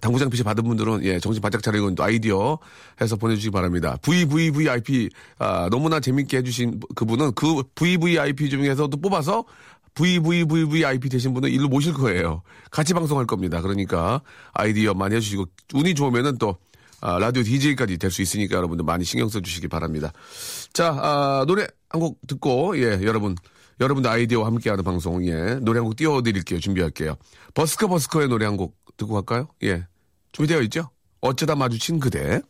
당구장 0.00 0.30
PC 0.30 0.42
받은 0.42 0.64
분들은 0.64 1.04
예 1.04 1.18
정신 1.18 1.40
바짝 1.40 1.62
차리고 1.62 1.94
또 1.94 2.02
아이디어 2.02 2.58
해서 3.00 3.16
보내주시기 3.16 3.50
바랍니다. 3.52 3.96
VVVIP 4.02 5.10
아, 5.38 5.68
너무나 5.70 6.00
재밌게 6.00 6.38
해주신 6.38 6.80
그분은 6.94 7.32
그 7.34 7.62
VVIP 7.74 8.50
중에서도 8.50 8.96
뽑아서 9.00 9.44
VVVVIP 9.94 11.08
되신 11.08 11.34
분은 11.34 11.50
일로 11.50 11.68
모실 11.68 11.92
거예요. 11.92 12.42
같이 12.70 12.94
방송할 12.94 13.26
겁니다. 13.26 13.60
그러니까 13.60 14.20
아이디어 14.52 14.94
많이 14.94 15.14
해주시고 15.14 15.46
운이 15.74 15.94
좋으면은 15.94 16.38
또 16.38 16.56
아, 17.04 17.18
라디오 17.18 17.42
DJ까지 17.42 17.98
될 17.98 18.10
수 18.10 18.22
있으니까 18.22 18.56
여러분들 18.56 18.84
많이 18.84 19.04
신경 19.04 19.28
써주시기 19.28 19.68
바랍니다. 19.68 20.12
자 20.72 20.88
아, 20.98 21.44
노래 21.46 21.66
한 21.90 22.00
곡 22.00 22.18
듣고 22.26 22.78
예 22.78 22.98
여러분 23.02 23.36
여러분들 23.80 24.10
아이디어와 24.10 24.46
함께하는 24.46 24.82
방송 24.84 25.24
예 25.26 25.56
노래 25.60 25.78
한 25.80 25.84
곡 25.86 25.96
띄워드릴게요. 25.96 26.60
준비할게요. 26.60 27.16
버스커 27.54 27.88
버스커의 27.88 28.28
노래 28.28 28.46
한 28.46 28.56
곡 28.56 28.74
듣고 28.96 29.14
갈까요? 29.14 29.48
예 29.64 29.86
준비되어 30.32 30.62
있죠? 30.62 30.90
어쩌다 31.20 31.54
마주친 31.54 32.00
그대. 32.00 32.40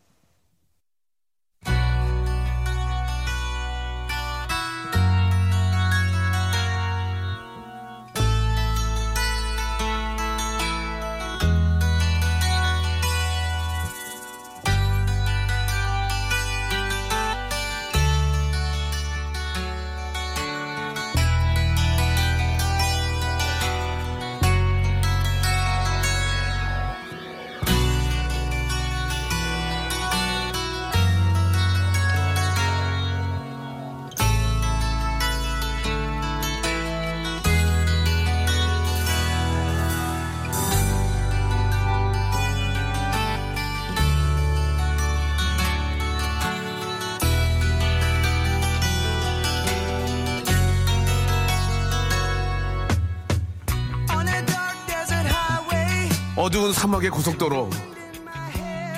어두운 56.45 56.71
사막의 56.71 57.09
고속도로. 57.09 57.71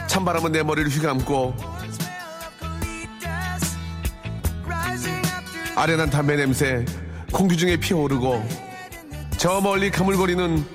찬바람은 0.08 0.52
내 0.52 0.64
머리를 0.64 0.92
휘감고 0.92 1.56
아련한 5.74 6.10
담배 6.10 6.36
냄새 6.36 6.84
공기 7.32 7.56
중에 7.56 7.78
피어오르고 7.78 8.46
저 9.38 9.62
멀리 9.62 9.90
가물거리는 9.90 10.66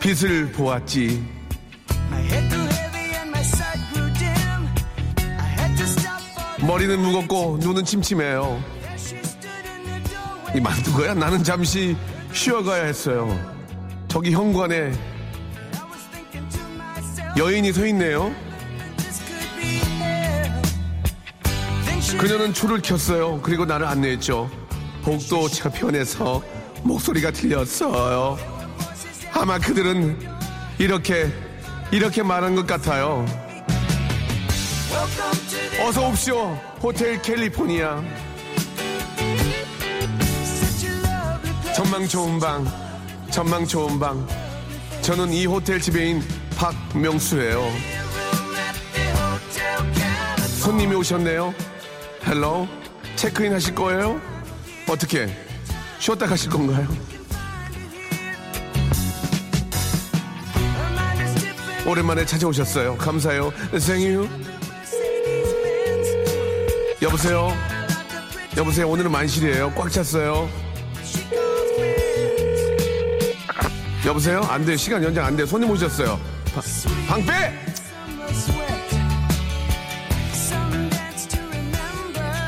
빛을 0.00 0.52
보았지. 0.52 1.26
머리는 6.60 7.00
무겁고 7.00 7.56
눈은 7.62 7.86
침침해요. 7.86 8.62
이 10.54 10.60
만든 10.60 10.92
거야? 10.92 11.14
나는 11.14 11.42
잠시 11.42 11.96
쉬어가야 12.34 12.84
했어요 12.84 13.55
저기 14.16 14.32
현관에 14.32 14.92
여인이 17.36 17.70
서 17.70 17.84
있네요 17.88 18.34
그녀는 22.18 22.54
초를 22.54 22.80
켰어요. 22.80 23.42
그리고 23.42 23.66
나를 23.66 23.86
안내했죠. 23.86 24.50
복도 25.02 25.50
저편에서 25.50 26.42
목소리가 26.82 27.30
들렸어요. 27.30 28.38
아마 29.34 29.58
그들은 29.58 30.18
이렇게 30.78 31.30
이렇게 31.92 32.22
말한 32.22 32.56
것 32.56 32.66
같아요. 32.66 33.26
어서 35.86 36.08
옵시오. 36.08 36.54
호텔 36.82 37.20
캘리포니아. 37.20 38.02
전망 41.74 42.08
좋은 42.08 42.40
방, 42.40 42.64
전망 43.36 43.66
좋은 43.66 44.00
방. 44.00 44.26
저는 45.02 45.30
이 45.30 45.44
호텔 45.44 45.78
지배인 45.78 46.22
박명수예요. 46.56 47.70
손님이 50.58 50.94
오셨네요. 50.94 51.52
hello 52.26 52.66
체크인 53.14 53.52
하실 53.52 53.74
거예요? 53.74 54.18
어떻게 54.88 55.28
쉬었다 55.98 56.24
가실 56.26 56.48
건가요? 56.48 56.88
오랜만에 61.86 62.24
찾아오셨어요. 62.24 62.96
감사해요. 62.96 63.52
생유. 63.78 64.26
여보세요. 67.02 67.52
여보세요. 68.56 68.88
오늘은 68.88 69.12
만실이에요. 69.12 69.74
꽉 69.76 69.90
찼어요. 69.90 70.65
여보세요. 74.06 74.40
안 74.48 74.64
돼. 74.64 74.76
시간 74.76 75.02
연장 75.02 75.24
안 75.26 75.36
돼. 75.36 75.44
손님 75.44 75.68
오셨어요. 75.70 76.18
바- 76.54 76.62
방패. 77.08 77.32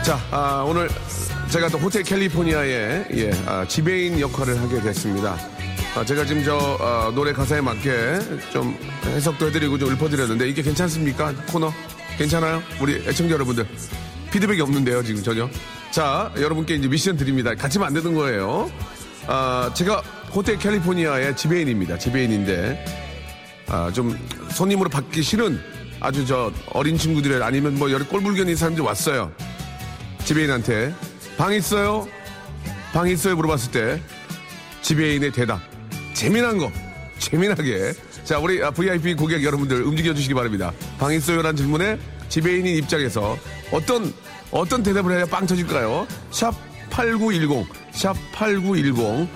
자, 0.05 0.18
아, 0.31 0.64
오늘 0.66 0.88
제가 1.51 1.68
또 1.68 1.79
호텔 1.79 2.03
캘리포니아의 2.03 3.07
예, 3.14 3.31
아, 3.47 3.66
지배인 3.66 4.21
역할을 4.21 4.59
하게 4.61 4.81
됐습니다. 4.81 5.37
아, 5.97 6.05
제가 6.05 6.25
지금 6.25 6.44
저 6.44 6.57
아, 6.81 7.11
노래 7.14 7.33
가사에 7.33 7.61
맞게 7.61 8.18
좀 8.53 8.79
해석도 9.05 9.49
해드리고 9.49 9.79
좀 9.79 9.90
읊어드렸는데 9.92 10.49
이게 10.49 10.62
괜찮습니까? 10.62 11.35
코너 11.51 11.73
괜찮아요? 12.16 12.62
우리 12.81 12.94
애청자 13.07 13.35
여러분들 13.35 13.66
피드백이 14.31 14.61
없는데요 14.62 15.03
지금 15.03 15.23
전혀. 15.23 15.49
자, 15.90 16.33
여러분께 16.38 16.77
이제 16.77 16.87
미션 16.88 17.16
드립니다. 17.16 17.55
같이면 17.55 17.88
안 17.88 17.94
되는 17.94 18.14
거예요. 18.14 18.71
아, 19.27 19.71
제가 19.75 20.03
호텔 20.35 20.59
캘리포니아의 20.59 21.37
지배인입니다. 21.37 21.99
지배인인데 21.99 22.85
아, 23.69 23.91
좀 23.93 24.19
손님으로 24.51 24.88
받기 24.88 25.23
싫은 25.23 25.61
아주 26.01 26.27
저 26.27 26.53
어린 26.71 26.97
친구들 26.97 27.43
아니면 27.43 27.79
뭐 27.79 27.91
여러 27.91 28.07
꼴불견인 28.07 28.57
사람들이 28.57 28.87
왔어요. 28.87 29.33
지배인한테 30.25 30.95
방 31.37 31.53
있어요? 31.55 32.07
방 32.93 33.09
있어요? 33.09 33.37
물어봤을 33.37 33.71
때 33.71 34.03
지배인의 34.83 35.33
대답 35.33 35.61
재미난 36.14 36.59
거 36.59 36.71
재미나게 37.19 37.93
자 38.25 38.38
우리 38.38 38.62
아, 38.62 38.71
VIP 38.71 39.14
고객 39.14 39.43
여러분들 39.43 39.83
움직여 39.83 40.14
주시기 40.14 40.35
바랍니다 40.35 40.73
방 40.99 41.12
있어요라는 41.12 41.57
질문에 41.57 41.99
지배인인 42.29 42.77
입장에서 42.77 43.37
어떤 43.73 44.12
어떤 44.51 44.83
대답을 44.83 45.17
해야 45.17 45.27
빵 45.27 45.47
터질까요? 45.47 46.07
샵 46.31 46.55
8910, 46.91 47.67
샵 47.93 48.14
8910. 48.33 49.29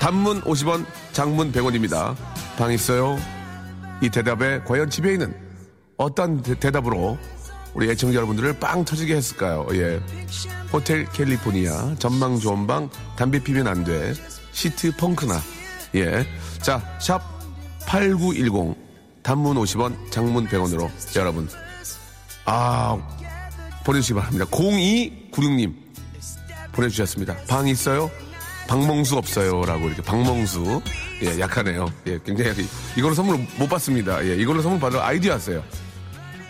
단문 0.00 0.42
50원, 0.42 0.84
장문 1.12 1.52
100원입니다. 1.52 2.14
방 2.56 2.72
있어요? 2.72 3.18
이 4.00 4.08
대답에 4.10 4.60
과연 4.64 4.90
지배인은 4.90 5.34
어떤 5.96 6.42
대, 6.42 6.58
대답으로 6.58 7.18
우리 7.74 7.90
애청자 7.90 8.16
여러분들을 8.16 8.58
빵 8.60 8.84
터지게 8.84 9.14
했을까요? 9.16 9.66
예. 9.72 10.00
호텔 10.72 11.04
캘리포니아, 11.06 11.94
전망 11.98 12.38
좋은 12.38 12.66
방, 12.66 12.88
담배 13.16 13.38
피면 13.42 13.66
안 13.66 13.84
돼. 13.84 14.14
시트 14.52 14.94
펑크나. 14.96 15.40
예. 15.96 16.26
자, 16.60 16.82
샵 17.00 17.20
8910. 17.86 18.76
단문 19.22 19.56
50원, 19.56 20.10
장문 20.10 20.46
100원으로 20.48 20.90
여러분. 21.16 21.48
아, 22.44 22.98
보내주시기 23.84 24.14
바랍니다. 24.18 24.44
0296님 24.46 25.74
보내주셨습니다. 26.72 27.36
방 27.48 27.66
있어요? 27.66 28.10
박멍수 28.68 29.16
없어요. 29.16 29.64
라고 29.64 29.86
이렇게 29.86 30.02
박멍수. 30.02 30.80
예, 31.22 31.38
약하네요. 31.40 31.92
예, 32.06 32.18
굉장히. 32.24 32.66
이걸로 32.96 33.14
선물 33.14 33.38
못 33.56 33.68
받습니다. 33.68 34.24
예, 34.26 34.36
이걸로 34.36 34.62
선물 34.62 34.80
받을 34.80 35.00
아이디어 35.00 35.32
왔어요. 35.32 35.62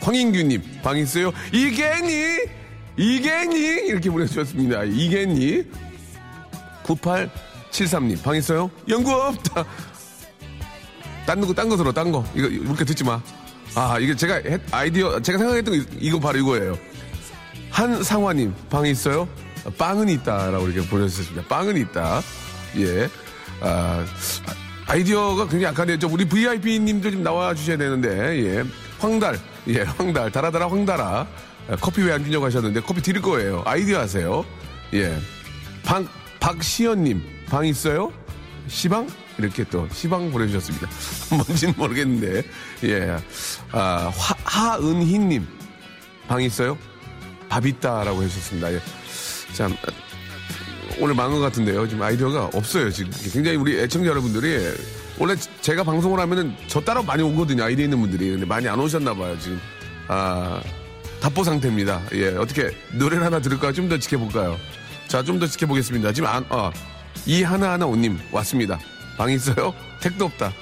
황인규님, 0.00 0.62
방 0.82 0.96
있어요? 0.98 1.32
이겠니? 1.52 2.38
이겠니? 2.96 3.58
이렇게 3.88 4.10
보내주셨습니다. 4.10 4.84
이겠니? 4.84 5.64
9873님, 6.84 8.22
방 8.22 8.36
있어요? 8.36 8.70
연구 8.88 9.12
없다. 9.12 9.64
딴 11.26 11.40
거, 11.40 11.52
딴거 11.54 11.76
들어, 11.76 11.90
딴 11.92 12.12
거. 12.12 12.24
이거, 12.34 12.46
이렇게 12.48 12.84
듣지 12.84 13.02
마. 13.02 13.20
아, 13.74 13.98
이게 13.98 14.14
제가 14.14 14.34
했- 14.44 14.60
아이디어, 14.72 15.20
제가 15.20 15.38
생각했던 15.38 15.78
거, 15.78 15.84
이거 15.98 16.20
바로 16.20 16.38
이거예요. 16.38 16.78
한상화님, 17.70 18.54
방 18.70 18.86
있어요? 18.86 19.26
빵은 19.70 20.08
있다라고 20.08 20.68
이렇게 20.68 20.88
보내주셨습니다. 20.88 21.48
빵은 21.48 21.76
있다. 21.76 22.20
예. 22.78 23.08
아, 23.60 24.04
아이디어가 24.86 25.48
굉장히 25.48 25.98
좀 25.98 26.12
우리 26.12 26.24
VIP님도 26.28 27.10
좀 27.10 27.22
나와 27.22 27.54
주셔야 27.54 27.76
되는데, 27.76 28.44
예. 28.44 28.64
황달, 28.98 29.38
예, 29.68 29.82
황달, 29.82 30.30
달아달아 30.30 30.68
황달아. 30.68 31.26
아, 31.70 31.76
커피 31.80 32.02
왜 32.02 32.12
안 32.12 32.22
주냐고 32.24 32.44
하셨는데, 32.44 32.80
커피 32.80 33.00
드릴 33.00 33.22
거예요. 33.22 33.62
아이디어 33.64 34.00
하세요. 34.00 34.44
예. 34.92 35.16
방, 35.84 36.06
박시연님, 36.40 37.22
방 37.48 37.64
있어요? 37.64 38.12
시방? 38.68 39.08
이렇게 39.38 39.64
또 39.64 39.88
시방 39.92 40.30
보내주셨습니다. 40.30 40.88
뭔지는 41.34 41.74
모르겠는데, 41.76 42.42
예. 42.84 43.16
아, 43.72 44.12
화, 44.14 44.34
하은희님, 44.44 45.46
방 46.28 46.42
있어요? 46.42 46.76
밥 47.48 47.64
있다라고 47.66 48.22
해주셨습니다. 48.22 48.72
예. 48.74 48.80
참, 49.54 49.76
오늘 50.98 51.14
망한 51.14 51.38
것 51.38 51.40
같은데요. 51.40 51.86
지금 51.88 52.02
아이디어가 52.02 52.50
없어요. 52.54 52.90
지금 52.90 53.10
굉장히 53.32 53.56
우리 53.56 53.78
애청자 53.78 54.10
여러분들이 54.10 54.74
원래 55.18 55.34
제가 55.60 55.84
방송을 55.84 56.18
하면은 56.20 56.54
저 56.66 56.80
따라 56.80 57.02
많이 57.02 57.22
오거든요. 57.22 57.64
아이디어 57.64 57.84
있는 57.84 58.00
분들이. 58.00 58.30
근데 58.30 58.44
많이 58.46 58.68
안 58.68 58.78
오셨나 58.80 59.14
봐요. 59.14 59.36
지금. 59.40 59.60
아, 60.08 60.60
답보 61.20 61.42
상태입니다. 61.44 62.02
예. 62.12 62.28
어떻게 62.36 62.70
노래를 62.92 63.24
하나 63.24 63.40
들을까요? 63.40 63.72
좀더 63.72 63.98
지켜볼까요? 63.98 64.58
자, 65.08 65.22
좀 65.22 65.38
더 65.38 65.46
지켜보겠습니다. 65.46 66.12
지금 66.12 66.28
안, 66.28 66.44
아, 66.50 66.72
이 67.26 67.42
하나하나 67.42 67.86
오님 67.86 68.18
왔습니다. 68.32 68.78
방 69.16 69.30
있어요? 69.30 69.72
택도 70.00 70.26
없다. 70.26 70.52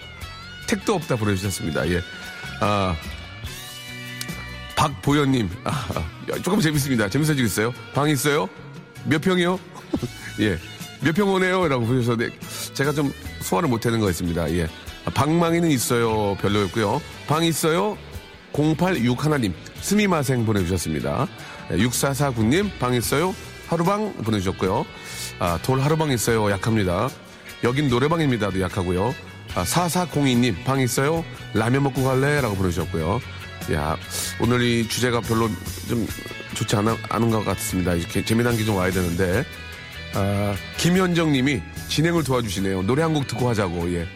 택도 0.69 0.95
없다 0.95 1.17
보내주셨습니다. 1.17 1.89
예. 1.91 2.01
아, 2.61 2.95
박보현님, 4.77 5.49
아, 5.65 5.89
조금 6.43 6.61
재밌습니다. 6.61 7.09
재밌어지고 7.09 7.47
있어요. 7.47 7.75
방 7.95 8.09
있어요? 8.09 8.49
몇 9.07 9.21
평이요? 9.21 9.59
예. 10.41 10.59
몇 11.01 11.13
평 11.15 11.29
오네요? 11.33 11.67
라고 11.67 11.85
보내주셨는데, 11.85 12.37
제가 12.75 12.93
좀 12.93 13.13
소화를 13.41 13.69
못하는 13.69 13.99
거 14.01 14.09
있습니다. 14.09 14.53
예. 14.53 14.69
아, 15.05 15.11
방망이는 15.11 15.69
있어요. 15.71 16.37
별로였고요. 16.41 17.03
방 17.27 17.45
있어요? 17.45 17.99
0861님, 18.53 19.53
스미마생 19.81 20.47
보내주셨습니다. 20.47 21.27
6449님, 21.71 22.79
방 22.79 22.95
있어요? 22.95 23.35
하루방 23.67 24.13
보내주셨고요. 24.23 24.85
아, 25.41 25.59
돌 25.63 25.81
하루방 25.81 26.11
있어요. 26.13 26.51
약합니다. 26.51 27.09
여긴 27.65 27.89
노래방입니다도 27.89 28.61
약하고요. 28.61 29.15
아, 29.55 29.65
4402님, 29.65 30.63
방 30.65 30.81
있어요? 30.81 31.25
라면 31.55 31.83
먹고 31.85 32.05
갈래? 32.05 32.41
라고 32.41 32.55
보내주셨고요. 32.55 33.21
야, 33.73 33.97
오늘 34.41 34.63
이 34.63 34.87
주제가 34.87 35.21
별로 35.21 35.49
좀 35.89 36.07
좋지 36.55 36.77
않아, 36.77 36.97
않은 37.11 37.31
것 37.31 37.45
같습니다. 37.45 37.95
이렇게 37.95 38.25
재미난 38.25 38.57
게 38.57 38.65
좀 38.65 38.77
와야 38.77 38.91
되는데. 38.91 39.45
아, 40.15 40.55
김현정 40.77 41.33
님이 41.33 41.63
진행을 41.89 42.23
도와주시네요. 42.25 42.83
노래 42.83 43.03
한 43.03 43.15
곡 43.15 43.27
듣고 43.27 43.49
하자고, 43.49 43.93
예. 43.95 44.07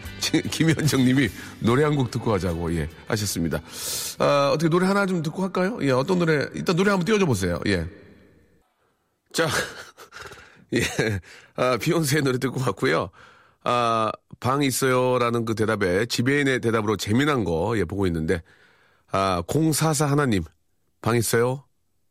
김현정 0.51 1.05
님이 1.05 1.29
노래 1.61 1.85
한 1.85 1.97
곡 1.97 2.11
듣고 2.11 2.33
하자고, 2.35 2.75
예. 2.77 2.89
하셨습니다. 3.09 3.61
아, 4.19 4.51
어떻게 4.53 4.69
노래 4.69 4.87
하나 4.87 5.07
좀 5.07 5.23
듣고 5.23 5.43
할까요? 5.43 5.79
예, 5.83 5.91
어떤 5.93 6.19
노래, 6.19 6.47
일단 6.55 6.77
노래 6.77 6.91
한번 6.91 7.07
띄워줘 7.07 7.25
보세요. 7.27 7.61
예. 7.67 7.87
자, 9.33 9.49
예. 10.75 10.83
아, 11.57 11.77
비욘세의 11.79 12.23
노래 12.23 12.39
듣고 12.39 12.61
왔고요. 12.61 13.11
아, 13.65 14.13
방 14.39 14.63
있어요라는 14.63 15.45
그 15.47 15.55
대답에 15.55 16.07
지배인의 16.07 16.61
대답으로 16.61 16.97
재미난 16.99 17.45
거, 17.45 17.75
예, 17.79 17.85
보고 17.85 18.07
있는데, 18.07 18.43
아, 19.13 19.43
044 19.47 20.07
하나님, 20.07 20.43
방 21.01 21.17
있어요? 21.17 21.65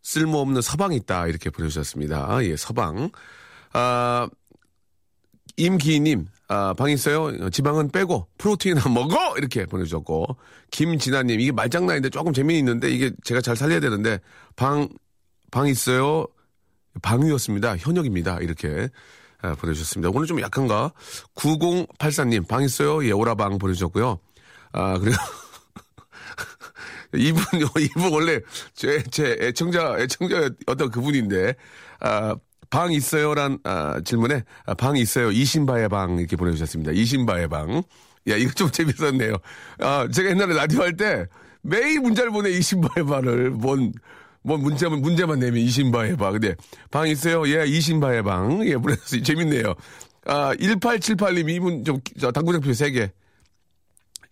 쓸모없는 0.06 0.62
서방 0.62 0.94
있다. 0.94 1.26
이렇게 1.28 1.50
보내주셨습니다. 1.50 2.38
예, 2.44 2.56
서방. 2.56 3.10
아, 3.74 4.30
임기희님, 5.58 6.28
아, 6.48 6.76
방 6.76 6.92
있어요? 6.92 7.50
지방은 7.50 7.90
빼고 7.90 8.28
한 8.78 8.94
먹어! 8.94 9.36
이렇게 9.38 9.66
보내주셨고. 9.66 10.38
김진아님, 10.70 11.40
이게 11.40 11.52
말장난인데 11.52 12.12
조금 12.12 12.34
재미있는데 12.34 12.92
이게 12.92 13.12
제가 13.24 13.42
잘 13.42 13.56
살려야 13.56 13.80
되는데, 13.80 14.20
방, 14.56 14.88
방 15.50 15.68
있어요? 15.68 16.28
방위였습니다. 17.02 17.76
현역입니다. 17.78 18.40
이렇게 18.42 18.90
아, 19.42 19.56
보내주셨습니다. 19.56 20.12
오늘 20.14 20.28
좀 20.28 20.40
약한가? 20.40 20.94
9084님, 21.36 22.48
방 22.48 22.64
있어요? 22.64 23.04
예, 23.06 23.12
오라방 23.12 23.58
보내주셨고요. 23.58 24.20
아, 24.72 25.00
그리고 25.00 25.18
이분, 27.14 27.44
이분 27.80 28.12
원래 28.14 28.40
제, 28.74 29.04
제 29.04 29.38
애청자, 29.42 29.96
애청자 30.00 30.50
어떤 30.66 30.90
그분인데, 30.92 31.56
아, 32.00 32.36
방 32.70 32.92
있어요란 32.92 33.60
아, 33.64 34.02
질문에 34.04 34.44
아, 34.66 34.74
방 34.74 34.98
있어요. 34.98 35.32
이신바의 35.32 35.90
방 35.90 36.18
이렇게 36.18 36.36
보내주셨습니다. 36.36 36.92
이신바의 36.94 37.48
방. 37.48 37.84
야, 38.28 38.36
이거 38.36 38.52
좀 38.54 38.72
재밌었네요. 38.72 39.36
아, 39.80 40.08
제가 40.12 40.30
옛날에 40.32 40.56
라디오 40.56 40.82
할 40.82 40.96
때 40.98 41.26
매일 41.62 42.00
문자를 42.00 42.32
보내 42.32 42.50
이신바의 42.52 43.06
방을 43.08 43.52
뭔, 43.52 43.92
뭔 44.44 44.62
문자만, 44.62 45.02
문제만 45.02 45.40
내면 45.40 45.58
이신바의 45.62 46.18
방. 46.18 46.34
근데 46.34 46.56
방 46.92 47.08
있어요? 47.08 47.48
예, 47.48 47.66
이신바의 47.66 48.24
방. 48.24 48.68
예, 48.68 48.76
보내주셨어요. 48.78 49.24
재밌네요. 49.24 49.74
아, 50.26 50.54
1878님 50.56 51.50
이분 51.50 51.84
좀, 51.86 52.00
저 52.20 52.32
당구장표 52.32 52.70
3개. 52.72 53.12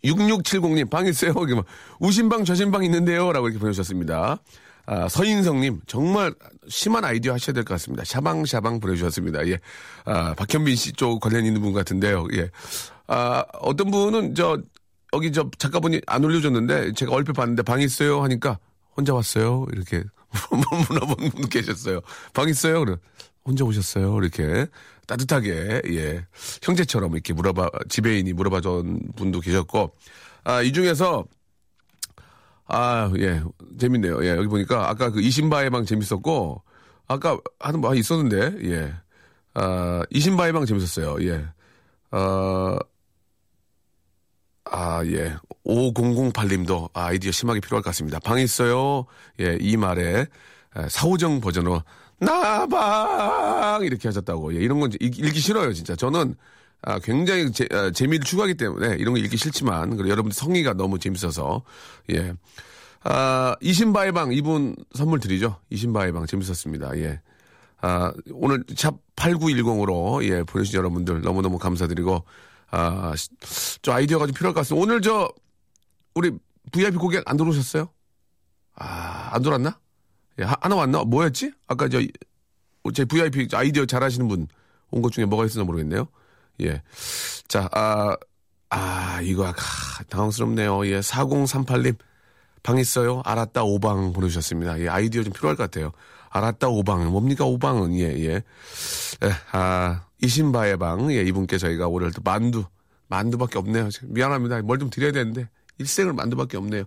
6670님, 0.03 0.89
방 0.89 1.07
있어요? 1.07 1.31
이렇게 1.31 1.55
막, 1.55 1.65
우신방, 1.99 2.45
저신방 2.45 2.83
있는데요? 2.85 3.31
라고 3.31 3.47
이렇게 3.47 3.59
보내주셨습니다. 3.59 4.37
아, 4.85 5.07
서인성님, 5.07 5.81
정말 5.87 6.33
심한 6.67 7.05
아이디어 7.05 7.33
하셔야 7.33 7.53
될 7.53 7.63
것 7.63 7.73
같습니다. 7.75 8.03
샤방샤방 8.03 8.79
보내주셨습니다. 8.81 9.47
예. 9.47 9.59
아, 10.05 10.33
박현빈 10.35 10.75
씨 10.75 10.91
쪽 10.93 11.19
관련 11.21 11.45
있는 11.45 11.61
분 11.61 11.71
같은데요. 11.73 12.27
예. 12.33 12.49
아, 13.07 13.45
어떤 13.61 13.91
분은 13.91 14.35
저, 14.35 14.59
여기 15.13 15.31
저 15.31 15.49
작가분이 15.57 16.01
안 16.05 16.23
올려줬는데 16.25 16.93
제가 16.93 17.13
얼핏 17.13 17.33
봤는데 17.33 17.63
방 17.63 17.79
있어요? 17.81 18.21
하니까 18.23 18.59
혼자 18.97 19.13
왔어요? 19.13 19.67
이렇게 19.71 20.03
물어본 20.89 21.29
분 21.29 21.47
계셨어요. 21.49 22.01
방 22.33 22.49
있어요? 22.49 22.83
그래. 22.83 22.95
혼자 23.45 23.63
오셨어요? 23.65 24.17
이렇게 24.19 24.67
따뜻하게, 25.07 25.81
예. 25.87 26.25
형제처럼 26.61 27.13
이렇게 27.13 27.33
물어봐, 27.33 27.69
지배인이 27.89 28.33
물어봐 28.33 28.61
준 28.61 28.99
분도 29.15 29.39
계셨고, 29.39 29.95
아, 30.43 30.61
이 30.61 30.71
중에서 30.73 31.25
아, 32.67 33.11
예. 33.19 33.41
재밌네요. 33.79 34.23
예. 34.25 34.29
여기 34.29 34.47
보니까 34.47 34.89
아까 34.89 35.09
그 35.11 35.21
이신바의 35.21 35.69
방 35.69 35.85
재밌었고, 35.85 36.63
아까 37.07 37.37
하는 37.59 37.81
뭐 37.81 37.93
있었는데, 37.93 38.69
예. 38.71 38.93
아, 39.53 40.03
이신바의 40.09 40.53
방 40.53 40.65
재밌었어요. 40.65 41.17
예. 41.27 41.45
어, 42.11 42.77
아, 44.65 45.03
예. 45.05 45.35
5008님도 45.65 46.89
아이디어 46.93 47.31
심하게 47.31 47.59
필요할 47.59 47.83
것 47.83 47.89
같습니다. 47.89 48.19
방 48.19 48.39
있어요. 48.39 49.05
예. 49.39 49.57
이 49.59 49.77
말에 49.77 50.21
에, 50.21 50.25
사오정 50.89 51.41
버전으로 51.41 51.81
나방 52.19 53.83
이렇게 53.83 54.07
하셨다고. 54.07 54.55
예. 54.55 54.59
이런 54.59 54.79
건 54.79 54.91
읽- 54.99 55.19
읽기 55.19 55.39
싫어요, 55.39 55.73
진짜. 55.73 55.95
저는 55.95 56.35
아, 56.81 56.99
굉장히 56.99 57.51
재, 57.51 57.67
아, 57.71 57.91
재미를 57.91 58.25
추구하기 58.25 58.55
때문에 58.55 58.97
이런 58.97 59.13
거 59.13 59.19
읽기 59.19 59.37
싫지만 59.37 59.91
그리고 59.95 60.09
여러분들 60.09 60.33
성의가 60.35 60.73
너무 60.73 60.99
재밌어서 60.99 61.63
예. 62.11 62.33
아, 63.03 63.55
이신바의 63.61 64.11
방 64.11 64.33
이분 64.33 64.75
선물 64.93 65.19
드리죠. 65.19 65.57
이신바의 65.69 66.11
방 66.13 66.25
재밌었습니다. 66.25 66.97
예. 66.99 67.21
아, 67.81 68.13
오늘 68.31 68.63
샵 68.75 68.95
8910으로 69.15 70.23
예, 70.23 70.43
보내주신 70.43 70.77
여러분들 70.77 71.21
너무너무 71.21 71.57
감사드리고, 71.59 72.23
아, 72.71 73.13
시- 73.15 73.29
좀 73.81 73.93
아이디어가 73.93 74.25
좀 74.25 74.33
필요할 74.33 74.53
것 74.53 74.61
같습니다. 74.61 74.81
오늘 74.83 75.01
저, 75.01 75.29
우리 76.15 76.31
VIP 76.71 76.97
고객 76.97 77.23
안 77.29 77.35
들어오셨어요? 77.37 77.89
아, 78.75 79.29
안 79.33 79.41
들어왔나? 79.41 79.77
예, 80.39 80.43
하- 80.43 80.57
하나 80.61 80.75
왔나? 80.75 81.03
뭐였지? 81.03 81.51
아까 81.67 81.87
저, 81.89 81.99
제 82.93 83.05
VIP 83.05 83.47
아이디어 83.53 83.85
잘 83.85 84.03
하시는 84.03 84.27
분 84.27 84.47
온 84.91 85.01
것 85.01 85.11
중에 85.11 85.25
뭐가 85.25 85.45
있었나 85.45 85.65
모르겠네요. 85.65 86.07
예. 86.61 86.83
자, 87.47 87.67
아, 87.71 88.15
아, 88.69 89.19
이거, 89.23 89.47
아, 89.47 89.53
당황스럽네요. 90.09 90.85
예, 90.85 90.99
4038님. 90.99 91.95
방 92.61 92.77
있어요? 92.77 93.21
알았다, 93.25 93.63
오방 93.63 94.13
보내주셨습니다. 94.13 94.79
예, 94.81 94.87
아이디어 94.87 95.23
좀 95.23 95.33
필요할 95.33 95.55
것 95.57 95.63
같아요. 95.63 95.91
알았다, 96.29 96.67
오방. 96.69 97.09
뭡니까, 97.11 97.43
오방은? 97.45 97.95
예, 97.99 98.03
예. 98.19 98.33
예, 99.23 99.31
아, 99.51 100.05
이신바의 100.21 100.77
방. 100.77 101.11
예, 101.11 101.23
이분께 101.23 101.57
저희가 101.57 101.87
오늘 101.87 102.11
또 102.11 102.21
만두. 102.23 102.63
만두밖에 103.07 103.57
없네요. 103.59 103.89
미안합니다. 104.03 104.61
뭘 104.61 104.77
좀 104.79 104.89
드려야 104.91 105.11
되는데. 105.11 105.49
일생을 105.79 106.13
만두밖에 106.13 106.55
없네요. 106.57 106.83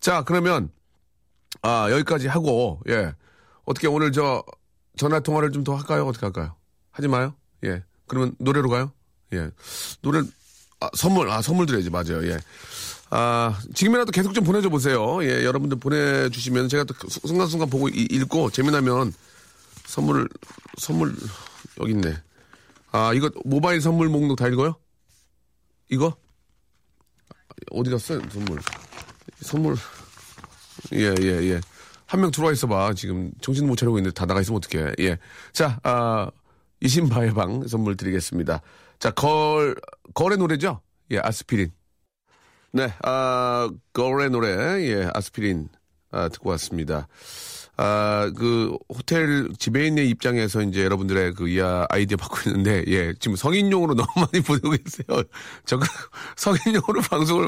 자, 0.00 0.22
그러면, 0.24 0.70
아, 1.60 1.88
여기까지 1.90 2.28
하고, 2.28 2.80
예. 2.88 3.12
어떻게 3.64 3.86
오늘 3.86 4.10
저, 4.12 4.42
전화 4.96 5.20
통화를 5.20 5.52
좀 5.52 5.64
더 5.64 5.74
할까요? 5.76 6.06
어떻게 6.06 6.24
할까요? 6.26 6.56
하지 6.90 7.08
마요? 7.08 7.34
예. 7.64 7.84
그러면 8.08 8.34
노래로 8.38 8.68
가요? 8.68 8.92
예. 9.34 9.50
노래, 10.00 10.20
아, 10.80 10.88
선물, 10.96 11.30
아, 11.30 11.42
선물 11.42 11.66
드려야지. 11.66 11.90
맞아요. 11.90 12.26
예. 12.26 12.38
아, 13.10 13.58
지금이라도 13.74 14.10
계속 14.10 14.32
좀 14.32 14.42
보내줘 14.44 14.68
보세요. 14.70 15.22
예, 15.22 15.44
여러분들 15.44 15.78
보내주시면 15.78 16.68
제가 16.68 16.84
또 16.84 16.94
수- 17.08 17.20
순간순간 17.26 17.68
보고 17.68 17.88
이- 17.88 18.08
읽고 18.10 18.50
재미나면 18.50 19.12
선물을, 19.86 20.28
선물, 20.78 21.14
여기 21.80 21.92
있네. 21.92 22.16
아, 22.90 23.12
이거 23.14 23.30
모바일 23.44 23.80
선물 23.80 24.08
목록 24.08 24.36
다 24.36 24.48
읽어요? 24.48 24.76
이거? 25.90 26.16
어디 27.70 27.90
갔어요? 27.90 28.20
선물. 28.30 28.60
선물. 29.42 29.76
예, 30.94 31.14
예, 31.20 31.26
예. 31.50 31.60
한 32.06 32.20
명 32.20 32.30
들어와 32.30 32.52
있어 32.52 32.66
봐. 32.66 32.92
지금 32.94 33.32
정신 33.40 33.66
못 33.66 33.76
차리고 33.76 33.98
있는데 33.98 34.12
다 34.14 34.26
나가 34.26 34.40
있으면 34.40 34.58
어떡해. 34.58 34.92
예. 35.00 35.18
자, 35.52 35.78
아, 35.82 36.28
이신바의 36.80 37.32
방 37.34 37.66
선물 37.66 37.96
드리겠습니다. 37.96 38.60
자, 38.98 39.10
걸, 39.12 39.74
걸의 40.14 40.38
노래죠? 40.38 40.80
예, 41.10 41.18
아스피린. 41.22 41.70
네, 42.72 42.92
아, 43.02 43.70
걸의 43.92 44.30
노래, 44.30 44.48
예, 44.86 45.08
아스피린, 45.14 45.68
아, 46.10 46.28
듣고 46.28 46.50
왔습니다. 46.50 47.06
아, 47.78 48.30
그, 48.36 48.76
호텔 48.90 49.48
지배인의 49.58 50.08
입장에서 50.10 50.60
이제 50.62 50.84
여러분들의 50.84 51.32
그 51.32 51.48
이야 51.48 51.86
아이디어 51.88 52.18
받고 52.18 52.50
있는데, 52.50 52.84
예, 52.88 53.14
지금 53.18 53.34
성인용으로 53.34 53.94
너무 53.96 54.08
많이 54.16 54.44
보내고 54.44 54.70
계세요. 54.70 55.22
저, 55.64 55.78
그 55.78 55.86
성인용으로 56.36 57.00
방송을 57.10 57.46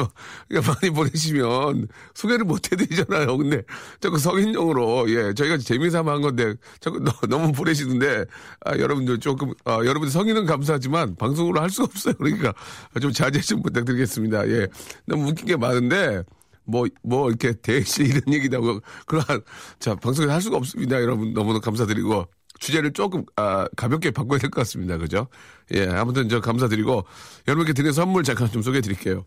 많이 0.49 0.91
보내시면 0.95 1.89
소개를 2.15 2.47
못 2.47 2.73
해드리잖아요. 2.73 3.37
근데 3.37 3.63
자꾸 4.01 4.19
성인용으로, 4.19 5.11
예, 5.11 5.35
저희가 5.35 5.59
재미삼아 5.59 6.11
한 6.11 6.23
건데, 6.23 6.55
자꾸 6.81 7.01
너, 7.01 7.13
너무 7.29 7.53
보내시는데, 7.53 8.25
아, 8.65 8.79
여러분들 8.79 9.21
조금, 9.21 9.53
아, 9.67 9.75
여러분들 9.75 10.09
성인은 10.09 10.47
감사하지만 10.47 11.17
방송으로 11.17 11.61
할 11.61 11.69
수가 11.69 11.85
없어요. 11.85 12.15
그러니까 12.15 12.55
좀 12.99 13.13
자제 13.13 13.41
좀 13.41 13.63
부탁드리겠습니다. 13.63 14.49
예. 14.49 14.69
너무 15.07 15.29
웃긴 15.29 15.47
게 15.47 15.57
많은데, 15.57 16.23
뭐, 16.67 16.87
뭐, 17.03 17.29
이렇게 17.29 17.53
대시 17.53 18.03
이런 18.05 18.23
얘기도 18.33 18.57
하고, 18.59 18.81
그러한, 19.07 19.43
자, 19.79 19.95
방송에 19.95 20.31
할 20.33 20.41
수가 20.41 20.57
없습니다. 20.57 21.01
여러분 21.01 21.33
너무나 21.35 21.59
감사드리고, 21.61 22.27
주제를 22.61 22.93
조금, 22.93 23.25
아, 23.37 23.67
가볍게 23.77 24.11
바꿔야 24.11 24.39
될 24.39 24.51
것 24.51 24.61
같습니다. 24.61 24.97
그죠? 24.99 25.27
예, 25.75 25.87
아무튼 25.89 26.29
저 26.29 26.41
감사드리고, 26.41 27.05
여러분께 27.49 27.73
드린 27.73 27.93
선물 27.93 28.23
잠깐 28.25 28.51
좀 28.51 28.63
소개해 28.63 28.81
드릴게요. 28.81 29.25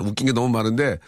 웃긴 0.00 0.26
게 0.26 0.32
너무 0.32 0.48
많은데, 0.48 0.98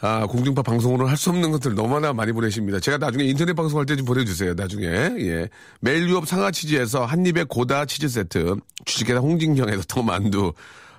아, 0.00 0.26
공중파 0.26 0.62
방송으로 0.62 1.06
할 1.08 1.16
수 1.16 1.30
없는 1.30 1.50
것들 1.52 1.74
너무나 1.74 2.12
많이 2.12 2.32
보내십니다. 2.32 2.80
제가 2.80 2.98
나중에 2.98 3.24
인터넷 3.24 3.54
방송할 3.54 3.86
때 3.86 3.96
좀 3.96 4.04
보내주세요. 4.04 4.52
나중에. 4.54 4.84
예. 4.86 5.48
매일 5.80 6.08
유업 6.08 6.26
상하 6.26 6.50
치즈에서 6.50 7.06
한입의 7.06 7.46
고다 7.48 7.86
치즈 7.86 8.08
세트, 8.08 8.56
주식회사 8.84 9.20
홍진경에서 9.20 9.84
더 9.88 10.02
만두, 10.02 10.52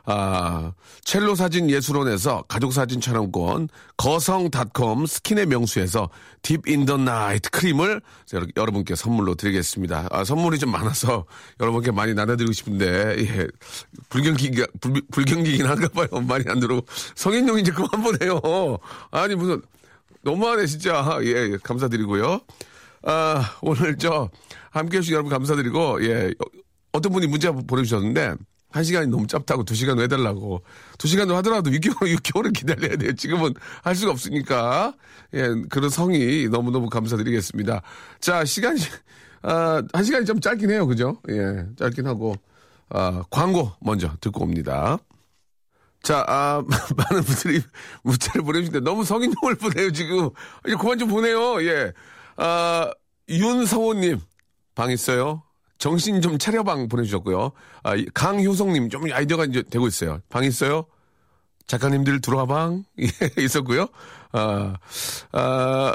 아, 0.08 0.72
첼로 1.04 1.36
사진 1.36 1.70
예술원에서 1.70 2.44
가족 2.48 2.74
사진 2.74 3.02
촬영권, 3.02 3.70
거성닷컴 3.98 5.06
스킨의 5.06 5.48
명수에서 5.48 6.10
deep 6.42 6.62
in 6.68 6.86
the 6.86 6.98
night 6.98 7.50
크림을 7.50 8.02
여러- 8.34 8.46
여러분께 8.56 8.96
선물로 8.96 9.36
드리겠습니다. 9.36 10.08
아, 10.12 10.24
선물이 10.24 10.60
좀 10.60 10.72
많아서 10.72 11.26
여러분께 11.60 11.92
많이 11.92 12.14
나눠드리고 12.14 12.52
싶은데, 12.54 13.16
예. 13.20 13.48
불경기가, 14.10 14.68
불, 14.80 15.02
불경기긴 15.12 15.66
한가 15.66 15.88
봐요. 15.90 16.08
많이 16.22 16.44
안 16.48 16.60
들어오고. 16.60 16.86
성인용 17.16 17.58
이제 17.60 17.72
그만 17.72 17.90
보내요. 18.04 18.40
아니, 19.12 19.36
무슨, 19.36 19.62
너무하네, 20.22 20.66
진짜. 20.68 21.18
예, 21.24 21.28
예, 21.28 21.58
감사드리고요. 21.64 22.40
아, 23.04 23.52
오늘 23.62 23.98
저, 23.98 24.30
함께 24.72 24.98
해주신 24.98 25.14
여러분 25.14 25.32
감사드리고, 25.32 26.04
예, 26.06 26.28
어, 26.28 26.46
어떤 26.92 27.12
분이 27.12 27.28
문자 27.28 27.52
보내주셨는데, 27.52 28.34
한 28.76 28.84
시간이 28.84 29.08
너무 29.08 29.26
짧다고 29.26 29.64
두 29.64 29.74
시간 29.74 29.98
해달라고. 30.02 30.62
두 30.98 31.08
시간도 31.08 31.34
하더라도 31.38 31.72
6개월, 31.72 32.14
6개월을 32.18 32.52
기다려야 32.54 32.98
돼요. 32.98 33.14
지금은 33.14 33.54
할 33.82 33.96
수가 33.96 34.12
없으니까. 34.12 34.94
예, 35.34 35.48
그런 35.70 35.90
성의 35.90 36.50
너무 36.50 36.72
너무 36.72 36.90
감사드리겠습니다. 36.90 37.82
자, 38.20 38.44
시간이, 38.44 38.82
아, 39.44 39.82
한 39.94 40.04
시간이 40.04 40.26
좀 40.26 40.42
짧긴 40.42 40.72
해요. 40.72 40.86
그죠? 40.88 41.22
예, 41.30 41.66
짧긴 41.78 42.06
하고. 42.06 42.36
아, 42.90 43.24
광고 43.30 43.72
먼저 43.80 44.12
듣고 44.20 44.44
옵니다. 44.44 44.98
자, 46.04 46.26
아, 46.28 46.62
많은 46.98 47.24
분들이 47.24 47.62
문자를 48.04 48.42
보내주는데 48.42 48.82
너무 48.82 49.06
성인용을 49.06 49.56
보내요, 49.56 49.94
지금. 49.94 50.32
이제 50.68 50.76
그만 50.76 51.00
좀 51.00 51.08
보내요, 51.08 51.64
예. 51.64 51.94
아, 52.36 52.92
윤성호님, 53.30 54.20
방 54.76 54.92
있어요? 54.92 55.45
정신 55.78 56.22
좀 56.22 56.38
차려방 56.38 56.88
보내주셨고요. 56.88 57.52
아, 57.84 57.96
이 57.96 58.06
강효성님, 58.14 58.90
좀 58.90 59.12
아이디어가 59.12 59.46
이제 59.46 59.62
되고 59.64 59.88
있어요. 59.88 60.22
방 60.30 60.44
있어요? 60.44 60.86
작가님들 61.68 62.22
들어와 62.22 62.46
방? 62.46 62.84
예, 63.00 63.08
있었고요. 63.44 63.88
아, 64.32 64.76
아, 65.32 65.94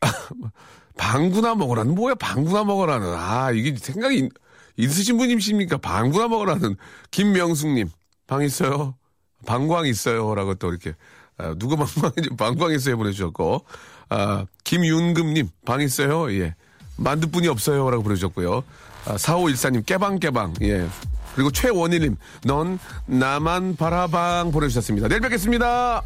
방구나 0.96 1.54
먹으라는 1.54 1.94
뭐야 1.94 2.14
방구나 2.14 2.64
먹으라는 2.64 3.14
아 3.14 3.50
이게 3.52 3.74
생각이 3.76 4.18
있- 4.18 4.32
있으신 4.76 5.16
분이십니까 5.18 5.78
방구나 5.78 6.28
먹으라는 6.28 6.76
김명숙님 7.10 7.88
방 8.26 8.42
있어요 8.42 8.96
방광 9.46 9.86
있어요라고 9.86 10.54
또 10.56 10.68
이렇게 10.70 10.94
아, 11.38 11.54
누구 11.58 11.76
방광인지 11.76 12.36
방광 12.36 12.72
있어요 12.72 12.96
보내주셨고 12.98 13.64
아 14.10 14.44
김윤금님 14.64 15.48
방 15.64 15.80
있어요 15.80 16.30
예 16.34 16.54
만두뿐이 17.00 17.48
없어요 17.48 17.90
라고 17.90 18.02
보내주셨고요. 18.02 18.62
아, 19.06 19.16
4514님 19.16 19.84
깨방 19.86 20.18
깨방 20.18 20.54
예. 20.62 20.86
그리고 21.34 21.50
최원희님 21.50 22.16
넌 22.44 22.78
나만 23.06 23.76
바라방 23.76 24.52
보내주셨습니다. 24.52 25.08
내일 25.08 25.20
뵙겠습니다. 25.20 26.02